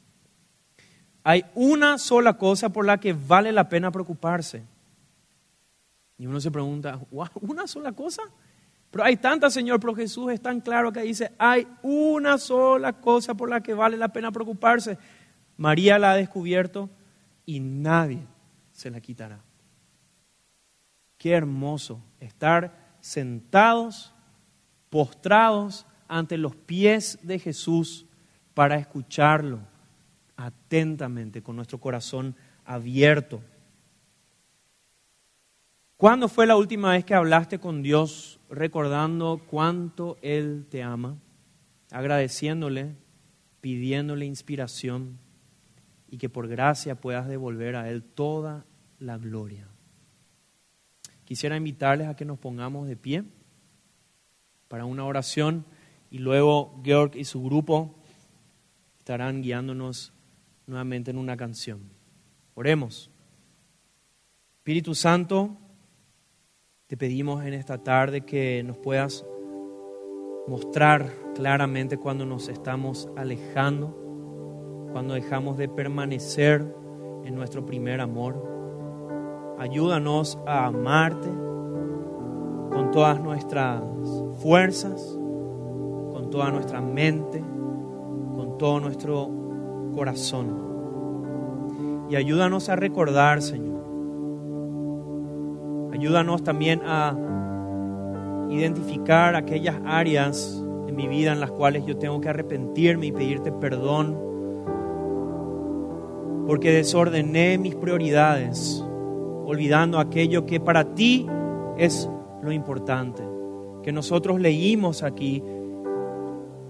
Hay 1.23 1.45
una 1.55 1.97
sola 1.97 2.37
cosa 2.37 2.69
por 2.69 2.85
la 2.85 2.99
que 2.99 3.13
vale 3.13 3.51
la 3.51 3.67
pena 3.67 3.89
preocuparse. 3.89 4.63
Y 6.19 6.27
uno 6.27 6.39
se 6.39 6.51
pregunta, 6.51 6.99
¿una 7.41 7.65
sola 7.65 7.93
cosa? 7.93 8.21
Pero 8.91 9.03
hay 9.03 9.17
tantas, 9.17 9.55
Señor, 9.55 9.79
pero 9.79 9.95
Jesús 9.95 10.31
es 10.31 10.39
tan 10.39 10.61
claro 10.61 10.91
que 10.91 11.01
dice, 11.01 11.31
hay 11.39 11.67
una 11.81 12.37
sola 12.37 12.93
cosa 12.93 13.33
por 13.33 13.49
la 13.49 13.61
que 13.61 13.73
vale 13.73 13.97
la 13.97 14.09
pena 14.09 14.31
preocuparse. 14.31 14.99
María 15.57 15.97
la 15.97 16.11
ha 16.11 16.15
descubierto 16.15 16.91
y 17.43 17.59
nadie 17.59 18.19
se 18.71 18.91
la 18.91 19.01
quitará. 19.01 19.39
Qué 21.17 21.31
hermoso 21.31 22.03
estar 22.19 22.80
sentados, 23.01 24.13
postrados 24.89 25.85
ante 26.07 26.37
los 26.37 26.55
pies 26.55 27.19
de 27.23 27.39
Jesús 27.39 28.05
para 28.53 28.77
escucharlo 28.77 29.59
atentamente, 30.37 31.41
con 31.43 31.55
nuestro 31.55 31.79
corazón 31.79 32.35
abierto. 32.65 33.41
¿Cuándo 35.97 36.27
fue 36.27 36.47
la 36.47 36.55
última 36.55 36.93
vez 36.93 37.05
que 37.05 37.13
hablaste 37.13 37.59
con 37.59 37.83
Dios 37.83 38.39
recordando 38.49 39.41
cuánto 39.47 40.17
Él 40.21 40.65
te 40.69 40.81
ama, 40.81 41.17
agradeciéndole, 41.91 42.95
pidiéndole 43.61 44.25
inspiración 44.25 45.19
y 46.09 46.17
que 46.17 46.27
por 46.27 46.47
gracia 46.47 46.95
puedas 46.95 47.27
devolver 47.27 47.75
a 47.75 47.89
Él 47.89 48.03
toda 48.03 48.65
la 48.97 49.17
gloria? 49.17 49.70
Quisiera 51.31 51.55
invitarles 51.55 52.09
a 52.09 52.15
que 52.17 52.25
nos 52.25 52.39
pongamos 52.39 52.89
de 52.89 52.97
pie 52.97 53.23
para 54.67 54.83
una 54.83 55.05
oración 55.05 55.63
y 56.09 56.17
luego 56.17 56.81
Georg 56.83 57.15
y 57.15 57.23
su 57.23 57.41
grupo 57.41 57.95
estarán 58.99 59.41
guiándonos 59.41 60.11
nuevamente 60.67 61.09
en 61.09 61.17
una 61.17 61.37
canción. 61.37 61.83
Oremos. 62.53 63.09
Espíritu 64.57 64.93
Santo, 64.93 65.55
te 66.87 66.97
pedimos 66.97 67.45
en 67.45 67.53
esta 67.53 67.77
tarde 67.77 68.25
que 68.25 68.61
nos 68.63 68.75
puedas 68.75 69.25
mostrar 70.49 71.15
claramente 71.33 71.95
cuando 71.95 72.25
nos 72.25 72.49
estamos 72.49 73.07
alejando, 73.15 74.89
cuando 74.91 75.13
dejamos 75.13 75.57
de 75.57 75.69
permanecer 75.69 76.75
en 77.23 77.35
nuestro 77.35 77.65
primer 77.65 78.01
amor. 78.01 78.50
Ayúdanos 79.61 80.37
a 80.47 80.65
amarte 80.65 81.29
con 82.71 82.89
todas 82.91 83.21
nuestras 83.21 83.83
fuerzas, 84.41 85.15
con 86.11 86.31
toda 86.31 86.49
nuestra 86.49 86.81
mente, 86.81 87.43
con 88.35 88.57
todo 88.57 88.79
nuestro 88.79 89.29
corazón. 89.93 92.07
Y 92.09 92.15
ayúdanos 92.15 92.69
a 92.69 92.75
recordar, 92.75 93.43
Señor. 93.43 93.83
Ayúdanos 95.93 96.43
también 96.43 96.81
a 96.83 97.15
identificar 98.49 99.35
aquellas 99.35 99.75
áreas 99.85 100.59
en 100.87 100.95
mi 100.95 101.07
vida 101.07 101.33
en 101.33 101.39
las 101.39 101.51
cuales 101.51 101.85
yo 101.85 101.99
tengo 101.99 102.19
que 102.19 102.29
arrepentirme 102.29 103.05
y 103.05 103.11
pedirte 103.11 103.51
perdón 103.51 104.17
porque 106.47 106.71
desordené 106.71 107.59
mis 107.59 107.75
prioridades, 107.75 108.83
olvidando 109.51 109.99
aquello 109.99 110.45
que 110.45 110.61
para 110.61 110.95
ti 110.95 111.27
es 111.77 112.09
lo 112.41 112.53
importante, 112.53 113.21
que 113.83 113.91
nosotros 113.91 114.39
leímos 114.39 115.03
aquí, 115.03 115.43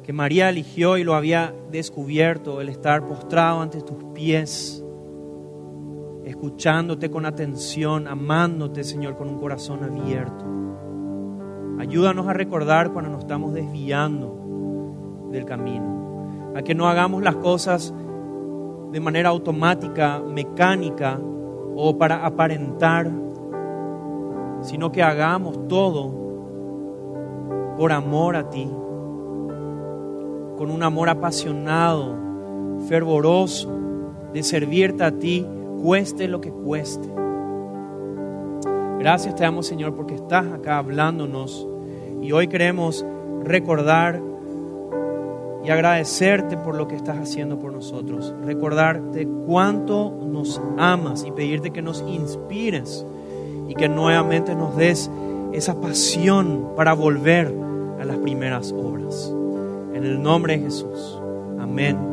que 0.02 0.14
María 0.14 0.50
eligió 0.50 0.98
y 0.98 1.04
lo 1.04 1.14
había 1.14 1.54
descubierto, 1.72 2.60
el 2.60 2.70
estar 2.70 3.06
postrado 3.06 3.62
ante 3.62 3.82
tus 3.82 4.04
pies, 4.16 4.84
escuchándote 6.26 7.12
con 7.12 7.28
atención, 7.28 8.08
amándote, 8.08 8.84
Señor, 8.84 9.16
con 9.16 9.30
un 9.30 9.38
corazón 9.38 9.84
abierto. 9.84 10.44
Ayúdanos 11.78 12.28
a 12.28 12.34
recordar 12.34 12.92
cuando 12.94 13.12
nos 13.12 13.22
estamos 13.22 13.54
desviando 13.54 15.30
del 15.32 15.46
camino, 15.46 16.54
a 16.56 16.64
que 16.64 16.74
no 16.74 16.90
hagamos 16.90 17.22
las 17.22 17.36
cosas 17.36 17.94
de 18.92 19.00
manera 19.00 19.30
automática, 19.30 20.20
mecánica 20.20 21.20
o 21.84 21.98
para 21.98 22.24
aparentar, 22.28 23.10
sino 24.62 24.92
que 24.92 25.02
hagamos 25.02 25.68
todo 25.68 26.14
por 27.76 27.92
amor 27.92 28.36
a 28.36 28.52
ti, 28.52 28.70
con 30.58 30.70
un 30.70 30.84
amor 30.84 31.10
apasionado, 31.10 32.16
fervoroso, 32.88 33.72
de 34.32 34.44
servirte 34.44 35.04
a 35.04 35.12
ti, 35.12 35.44
cueste 35.82 36.28
lo 36.28 36.40
que 36.40 36.52
cueste. 36.52 37.10
Gracias 39.00 39.34
te 39.34 39.42
damos, 39.42 39.66
Señor, 39.66 39.96
porque 39.96 40.14
estás 40.14 40.46
acá 40.54 40.78
hablándonos 40.78 41.68
y 42.22 42.32
hoy 42.32 42.48
queremos 42.48 43.04
recordar 43.44 44.22
y 45.64 45.70
agradecerte 45.70 46.58
por 46.58 46.76
lo 46.76 46.88
que 46.88 46.96
estás 46.96 47.18
haciendo 47.18 47.60
por 47.60 47.72
nosotros. 47.72 48.34
Recordarte 48.44 49.28
cuánto 49.46 50.12
nos 50.12 50.62
amas 50.78 51.24
y 51.26 51.32
pedirte 51.32 51.72
que 51.72 51.82
nos 51.82 52.02
inspires 52.02 53.06
y 53.68 53.76
que 53.76 53.88
nuevamente 53.88 54.56
nos 54.56 54.76
des 54.76 55.10
esa 55.54 55.80
pasión 55.80 56.70
para 56.76 56.94
volver 56.94 57.54
a 58.00 58.06
las 58.06 58.18
primeras 58.18 58.72
obras. 58.72 59.34
En 59.94 60.04
el 60.04 60.22
nombre 60.22 60.58
de 60.58 60.64
Jesús. 60.66 61.22
Amén. 61.60 62.11